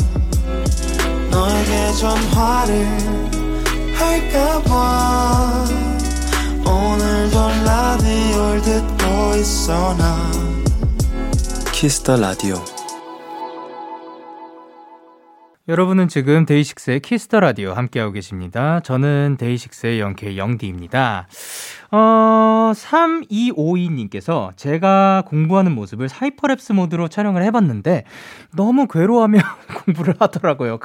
[1.31, 2.87] 너에게 전화를
[3.95, 5.65] 할까봐
[6.67, 10.31] 오늘도 라디오를 듣고 있어 나
[11.73, 12.57] Kiss the Radio
[15.71, 18.81] 여러분은 지금 데이식스의 Kiss the Radio 함께하고 계십니다.
[18.81, 21.29] 저는 데이식스의 영케이 영디입니다.
[21.93, 28.03] 어, 3252님께서 제가 공부하는 모습을 hyperlapse 모드로 촬영을 해봤는데
[28.57, 29.39] 너무 괴로워하며
[29.87, 30.81] 공부를 하더라고요.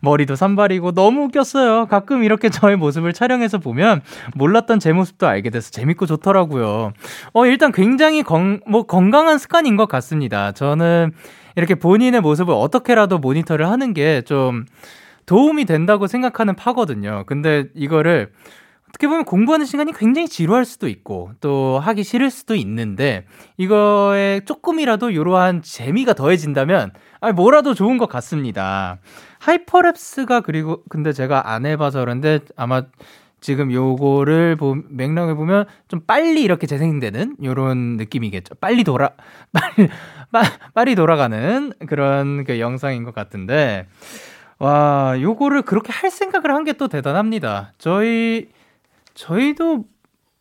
[0.00, 1.86] 머리도 산발이고 너무 웃겼어요.
[1.86, 4.02] 가끔 이렇게 저의 모습을 촬영해서 보면
[4.34, 6.92] 몰랐던 제 모습도 알게 돼서 재밌고 좋더라고요.
[7.32, 10.52] 어, 일단 굉장히 건, 뭐 건강한 습관인 것 같습니다.
[10.52, 11.12] 저는
[11.56, 14.64] 이렇게 본인의 모습을 어떻게라도 모니터를 하는 게 좀
[15.26, 17.24] 도움이 된다고 생각하는 파거든요.
[17.26, 18.32] 근데 이거를
[18.88, 23.24] 어떻게 보면 공부하는 시간이 굉장히 지루할 수도 있고 또 하기 싫을 수도 있는데
[23.56, 28.98] 이거에 조금이라도 이러한 재미가 더해진다면 아 뭐라도 좋은 것 같습니다.
[29.42, 32.84] 하이퍼랩스가 그리고 근데 제가 안 해봐서 그런데 아마
[33.40, 38.54] 지금 요거를 보, 맥락을 보면 좀 빨리 이렇게 재생되는 요런 느낌이겠죠.
[38.56, 39.10] 빨리 돌아
[39.52, 39.88] 빨리
[40.74, 43.88] 빨리 돌아가는 그런 그 영상인 것 같은데
[44.58, 47.72] 와 요거를 그렇게 할 생각을 한 게 또 대단합니다.
[47.78, 48.48] 저희
[49.14, 49.84] 저희도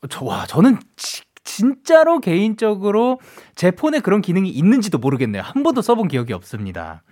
[0.10, 3.20] 저, 와, 저는 지, 진짜로 개인적으로
[3.56, 5.42] 제 폰에 그런 기능이 있는지도 모르겠네요.
[5.44, 7.04] 한 번도 써본 기억이 없습니다.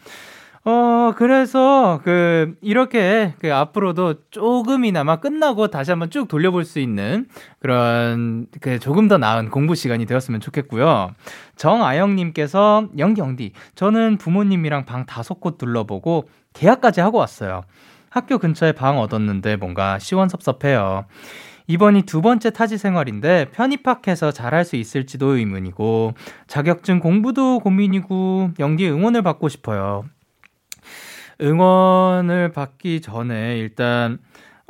[0.65, 7.27] 어, 그래서, 그, 이렇게, 그, 앞으로도 조금이나마 끝나고 다시 한번 쭉 돌려볼 수 있는
[7.59, 11.11] 그런, 그, 조금 더 나은 공부 시간이 되었으면 좋겠고요.
[11.55, 17.63] 정아영님께서, 영경디, 저는 부모님이랑 방 다섯 곳 둘러보고 계약까지 하고 왔어요.
[18.09, 21.05] 학교 근처에 방 얻었는데 뭔가 시원섭섭해요.
[21.67, 26.15] 이번이 두 번째 타지 생활인데 편입학해서 잘할 수 있을지도 의문이고
[26.47, 30.05] 자격증 공부도 고민이고 연기 응원을 받고 싶어요.
[31.41, 34.19] 응원을 받기 전에 일단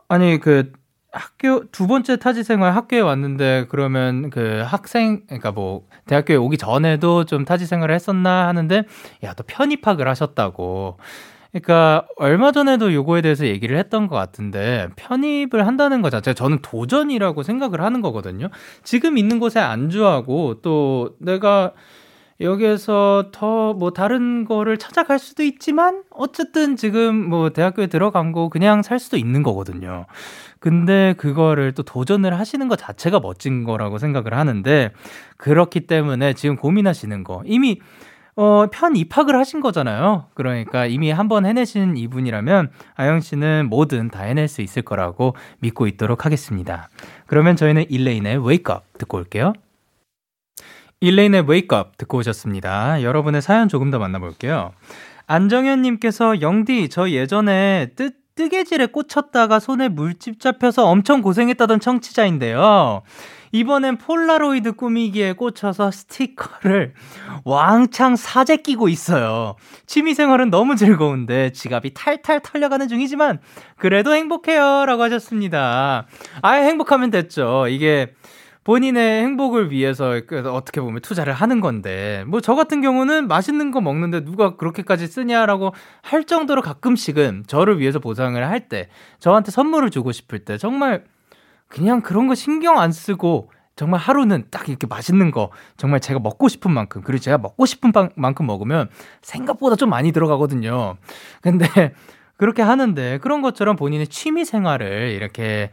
[0.07, 0.71] 아니 그
[1.11, 7.25] 학교 두 번째 타지 생활 학교에 왔는데 그러면 그 학생 그러니까 뭐 대학교에 오기 전에도
[7.25, 8.83] 좀 타지 생활을 했었나 하는데
[9.23, 10.97] 야 또 편입학을 하셨다고
[11.51, 17.41] 그러니까 얼마 전에도 요거에 대해서 얘기를 했던 것 같은데 편입을 한다는 것 자체가 저는 도전이라고
[17.43, 18.49] 생각을 하는 거거든요.
[18.83, 21.73] 지금 있는 곳에 안주하고 또 내가
[22.41, 28.81] 여기에서 더 뭐 다른 거를 찾아갈 수도 있지만 어쨌든 지금 뭐 대학교에 들어간 거 그냥
[28.81, 30.05] 살 수도 있는 거거든요.
[30.59, 34.91] 근데 그거를 또 도전을 하시는 것 자체가 멋진 거라고 생각을 하는데
[35.37, 37.79] 그렇기 때문에 지금 고민하시는 거 이미
[38.35, 40.25] 어, 편 입학을 하신 거잖아요.
[40.33, 45.87] 그러니까 이미 한 번 해내신 이분이라면 아영 씨는 뭐든 다 해낼 수 있을 거라고 믿고
[45.87, 46.89] 있도록 하겠습니다.
[47.27, 49.53] 그러면 저희는 일레인의 Up 듣고 올게요.
[51.01, 53.03] 일레인의 Up 듣고 오셨습니다.
[53.03, 54.73] 여러분의 사연 조금 더 만나볼게요.
[55.27, 63.03] 안정현님께서 영디, 저 예전에 뜨, 뜨개질에 꽂혔다가 손에 물집 잡혀서 엄청 고생했다던 청취자인데요.
[63.51, 66.93] 이번엔 폴라로이드 꾸미기에 꽂혀서 스티커를
[67.45, 69.55] 왕창 사재 끼고 있어요.
[69.87, 73.39] 취미생활은 너무 즐거운데 지갑이 탈탈 털려가는 중이지만
[73.77, 74.85] 그래도 행복해요.
[74.85, 76.05] 라고 하셨습니다.
[76.41, 77.67] 아, 행복하면 됐죠.
[77.69, 78.13] 이게
[78.63, 83.81] 본인의 행복을 위해서 그 어떻게 보면 투자를 하는 건데 뭐 저 같은 경우는 맛있는 거
[83.81, 88.89] 먹는데 누가 그렇게까지 쓰냐라고 할 정도로 가끔씩은 저를 위해서 보상을 할 때
[89.19, 91.03] 저한테 선물을 주고 싶을 때 정말
[91.67, 96.49] 그냥 그런 거 신경 안 쓰고 정말 하루는 딱 이렇게 맛있는 거 정말 제가 먹고
[96.49, 98.89] 싶은 만큼 그리고 제가 먹고 싶은 만큼 먹으면
[99.21, 100.97] 생각보다 좀 많이 들어가거든요.
[101.41, 101.65] 근데
[102.39, 105.71] 그렇게 하는데 그런 것처럼 본인의 취미 생활을 이렇게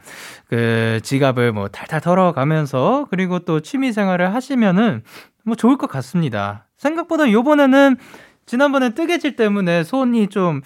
[0.48, 5.02] 그 지갑을 뭐 탈탈 털어가면서 그리고 또 취미 생활을 하시면은
[5.44, 6.66] 뭐 좋을 것 같습니다.
[6.76, 7.96] 생각보다 요번에는
[8.46, 10.60] 지난번에 뜨개질 때문에 손이 좀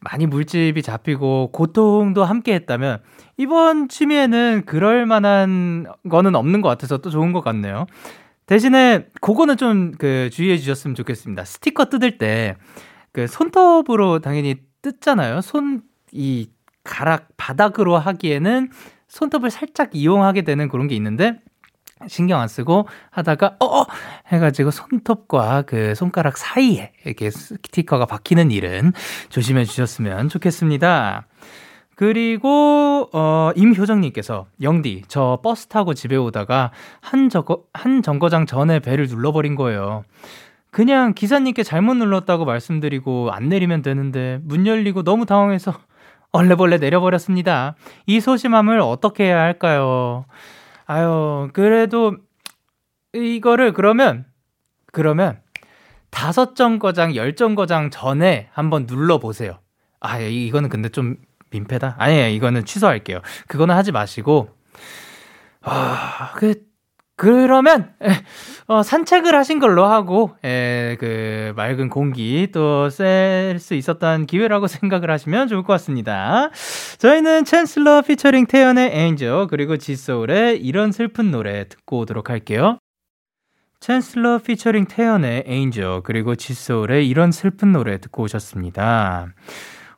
[0.00, 2.98] 많이 물집이 잡히고 고통도 함께 했다면
[3.36, 7.86] 이번 취미에는 그럴 만한 거는 없는 것 같아서 또 좋은 것 같네요.
[8.46, 11.44] 대신에 그거는 좀 그 주의해 주셨으면 좋겠습니다.
[11.44, 12.56] 스티커 뜯을 때
[13.12, 14.56] 그 손톱으로 당연히
[14.92, 15.40] 뜯잖아요.
[15.40, 15.82] 손
[16.12, 16.50] 이
[16.84, 18.70] 가락 바닥으로 하기에는
[19.08, 21.38] 손톱을 살짝 이용하게 되는 그런 게 있는데
[22.06, 23.84] 신경 안 쓰고 하다가 어
[24.28, 28.92] 해가지고 손톱과 그 손가락 사이에 이렇게 스티커가 박히는 일은
[29.28, 31.26] 조심해 주셨으면 좋겠습니다.
[31.96, 36.70] 그리고 어 임효정님께서 영디 저 버스 타고 집에 오다가
[37.00, 40.04] 한 저거 한 정거장 전에 배를 눌러버린 거예요.
[40.70, 45.72] 그냥 기사님께 잘못 눌렀다고 말씀드리고 안 내리면 되는데 문 열리고 너무 당황해서
[46.32, 47.74] 얼레벌레 내려버렸습니다.
[48.06, 50.26] 이 소심함을 어떻게 해야 할까요?
[50.86, 52.16] 아유, 그래도
[53.14, 54.26] 이거를 그러면
[54.92, 55.40] 그러면
[56.10, 59.58] 다섯 정거장, 열 정거장 전에 한번 눌러 보세요.
[60.00, 61.16] 아, 이거는 근데 좀
[61.50, 61.96] 민폐다.
[61.98, 62.28] 아니에요.
[62.28, 63.20] 이거는 취소할게요.
[63.46, 64.50] 그거는 하지 마시고
[65.62, 66.67] 아, 그
[67.18, 67.92] 그러면
[68.68, 75.10] 어, 산책을 하신 걸로 하고 에, 그 맑은 공기 또 쐴 수 있었던 기회라고 생각을
[75.10, 76.50] 하시면 좋을 것 같습니다.
[76.98, 82.78] 저희는 챈슬러 피처링 태연의 엔저 그리고 지소울의 이런 슬픈 노래 듣고 오도록 할게요.
[83.80, 89.26] 챈슬러 피처링 태연의 엔저 그리고 지소울의 이런 슬픈 노래 듣고 오셨습니다.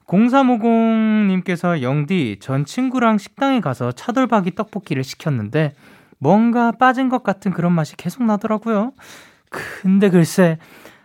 [0.07, 5.75] 0350님께서 영디 전 친구랑 식당에 가서 차돌박이 떡볶이를 시켰는데
[6.21, 8.93] 뭔가 빠진 것 같은 그런 맛이 계속 나더라고요.
[9.51, 10.59] 근데 글쎄,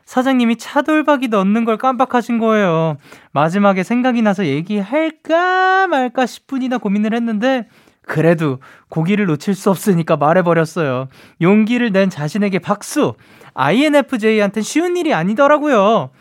[0.05, 2.97] 사장님이 차돌박이 넣는 걸 깜빡하신 거예요.
[3.31, 7.67] 마지막에 생각이 나서 얘기할까 말까 10분이나 고민을 했는데,
[8.03, 8.59] 그래도
[8.89, 11.07] 고기를 놓칠 수 없으니까 말해버렸어요.
[11.41, 13.15] 용기를 낸 자신에게 박수!
[13.55, 16.11] INFJ한텐 쉬운 일이 아니더라고요.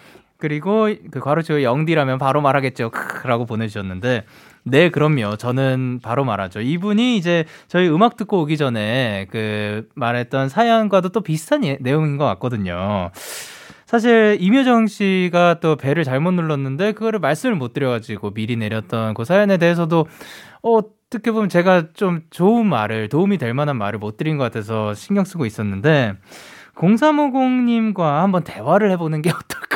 [0.45, 2.91] 그리고 그 괄호치고 영디라면 바로 말하겠죠.
[2.91, 4.25] 크라고 보내주셨는데
[4.65, 5.37] 네, 그럼요.
[5.37, 6.61] 저는 바로 말하죠.
[6.61, 12.27] 이분이 이제 저희 음악 듣고 오기 전에 그 말했던 사연과도 또 비슷한 예, 내용인 것
[12.27, 13.11] 같거든요.
[13.87, 19.57] 사실 임효정 씨가 또 배를 잘못 눌렀는데 그거를 말씀을 못 드려가지고 미리 내렸던 그 사연에
[19.57, 20.07] 대해서도
[20.61, 20.79] 어,
[21.09, 25.25] 어떻게 보면 제가 좀 좋은 말을 도움이 될 만한 말을 못 드린 것 같아서 신경
[25.25, 26.17] 쓰고 있었는데
[26.75, 29.74] 0350님과 한번 대화를 해보는 게 어떨까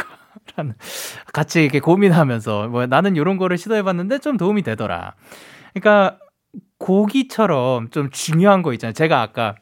[1.33, 5.15] 같이 이렇게 고민하면서 뭐 나는 이런 거를 시도해봤는데 좀 도움이 되더라.
[5.75, 6.19] 그러니까
[6.79, 8.93] 고기처럼 좀 중요한 거 있잖아요.
[8.93, 9.55] 제가 아까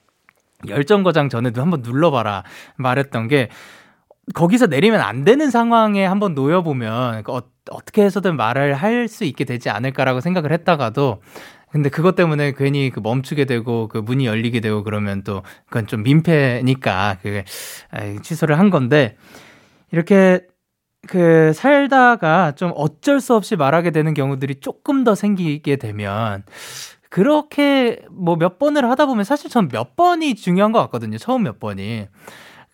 [0.68, 2.44] 열정 거장 전에도 한번 눌러봐라
[2.76, 3.48] 말했던 게
[4.34, 7.40] 거기서 내리면 안 되는 상황에 한번 놓여보면 어,
[7.70, 11.20] 어떻게 해서든 말을 할 수 있게 되지 않을까라고 생각을 했다가도
[11.70, 16.02] 근데 그것 때문에 괜히 그 멈추게 되고 그 문이 열리게 되고 그러면 또 그건 좀
[16.02, 17.42] 민폐니까 그
[18.22, 19.16] 취소를 한 건데
[19.92, 20.40] 이렇게
[21.08, 26.42] 그 살다가 좀 어쩔 수 없이 말하게 되는 경우들이 조금 더 생기게 되면
[27.10, 31.18] 그렇게 뭐 몇 번을 하다 보면 사실 전 몇 번이 중요한 것 같거든요.
[31.18, 32.06] 처음 몇 번이.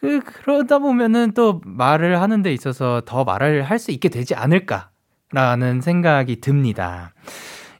[0.01, 5.81] 그, 그러다 보면은 또 말을 하는 데 있어서 더 말을 할 수 있게 되지 않을까라는
[5.83, 7.15] 생각이 듭니다.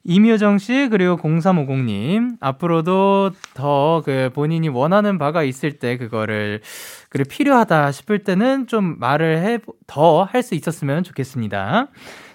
[0.05, 6.61] 이묘정 씨 그리고 0350님 앞으로도 더 그 본인이 원하는 바가 있을 때 그거를
[7.09, 11.89] 그래 필요하다 싶을 때는 좀 말을 해 더 할 수 있었으면 좋겠습니다.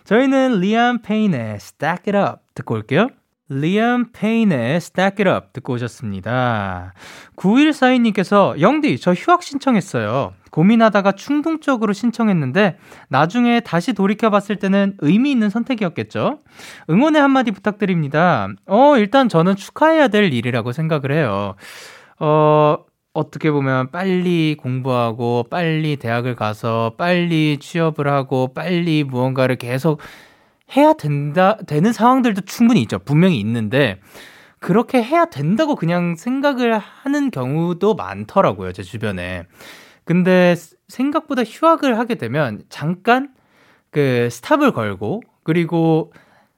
[0.05, 3.09] 저희는 리암 페인의 Stack It Up 듣고 올게요.
[3.49, 6.93] 리암 페인의 Stack It Up 듣고 오셨습니다.
[7.35, 10.33] 9142님께서 영디 저 휴학 신청했어요.
[10.51, 12.77] 고민하다가 충동적으로 신청했는데
[13.09, 16.39] 나중에 다시 돌이켜봤을 때는 의미 있는 선택이었겠죠?
[16.89, 18.49] 응원의 한마디 부탁드립니다.
[18.65, 21.55] 어, 일단 저는 축하해야 될 일이라고 생각을 해요.
[22.19, 22.77] 어,
[23.13, 30.01] 어떻게 보면 빨리 공부하고 빨리 대학을 가서 빨리 취업을 하고 빨리 무언가를 계속
[30.75, 32.99] 해야 된다, 되는 상황들도 충분히 있죠.
[32.99, 33.99] 분명히 있는데,
[34.59, 39.45] 그렇게 해야 된다고 그냥 생각을 하는 경우도 많더라고요, 제 주변에.
[40.03, 40.55] 근데
[40.87, 43.33] 생각보다 휴학을 하게 되면 잠깐
[43.91, 46.13] 그 스탑을 걸고 그리고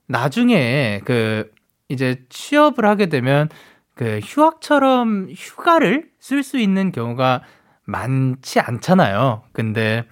[0.07, 1.51] 나중에 그
[1.87, 3.49] 이제 취업을 하게 되면
[3.95, 7.41] 그 휴학처럼 휴가를 쓸 수 있는 경우가
[7.85, 9.43] 많지 않잖아요.
[9.51, 10.05] 근데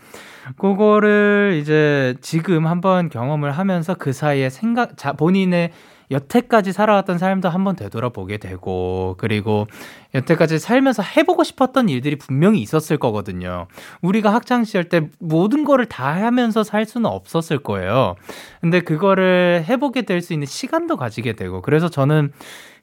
[0.58, 5.72] 그거를 이제 지금 한번 경험을 하면서 그 사이에 생각, 자, 본인의
[6.10, 9.68] 여태까지 살아왔던 삶도 한번 되돌아보게 되고, 그리고
[10.16, 13.68] 여태까지 살면서 해보고 싶었던 일들이 분명히 있었을 거거든요.
[14.02, 18.16] 우리가 학창시절 때 모든 거를 다 하면서 살 수는 없었을 거예요.
[18.62, 22.32] 근데 그거를 해보게 될 수 있는 시간도 가지게 되고, 그래서 저는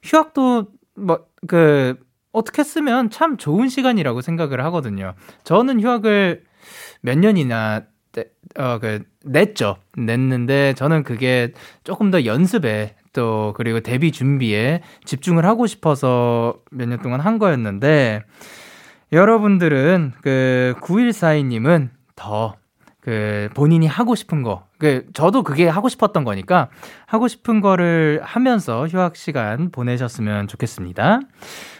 [0.03, 1.97] 휴학도 뭐, 그,
[2.31, 5.13] 어떻게 쓰면 참 좋은 시간이라고 생각을 하거든요.
[5.45, 6.43] 저는 휴학을
[7.05, 7.83] 몇 년이나
[8.57, 9.75] 어, 그, 냈죠.
[9.97, 11.51] 냈는데, 저는 그게
[11.83, 18.23] 조금 더 연습에 또 그리고 데뷔 준비에 집중을 하고 싶어서 몇 년 동안 한 거였는데
[19.11, 22.55] 여러분들은 그 9142님은 더
[23.05, 26.69] 그 본인이 하고 싶은 거, 그 저도 그게 하고 싶었던 거니까
[27.05, 31.19] 하고 싶은 거를 하면서 휴학 시간 보내셨으면 좋겠습니다.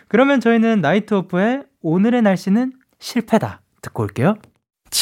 [0.07, 4.35] 그러면 저희는 나이트 오프의 오늘의 날씨는 실패다 듣고 올게요.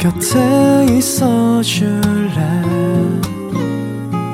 [0.00, 2.40] 곁에 있어 줄래?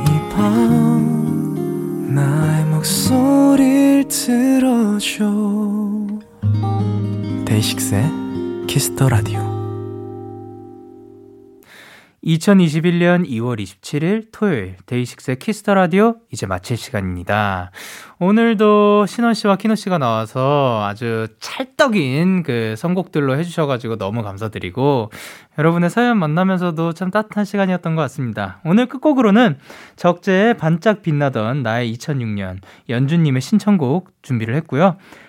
[0.07, 5.25] 이 밤 나의 목소리를 들어줘.
[7.45, 8.05] 데이식스의
[8.69, 9.41] Kiss the Radio
[12.27, 17.71] 2021년 2월 27일 토요일 데이식스의 Kiss the Radio 이제 마칠 시간입니다.
[18.19, 25.13] 오늘도 신원 씨와 키노 씨가 나와서 아주 찰떡인 그 선곡들로 해주셔가지고 너무 감사드리고
[25.57, 28.61] 여러분의 사연 만나면서도 참 따뜻한 시간이었던 것 같습니다.
[28.65, 29.59] 오늘 끝곡으로는
[29.95, 32.59] 적재의 반짝 빛나던 나의 2006년
[32.89, 34.97] 연주님의 신청곡 준비를 했고요.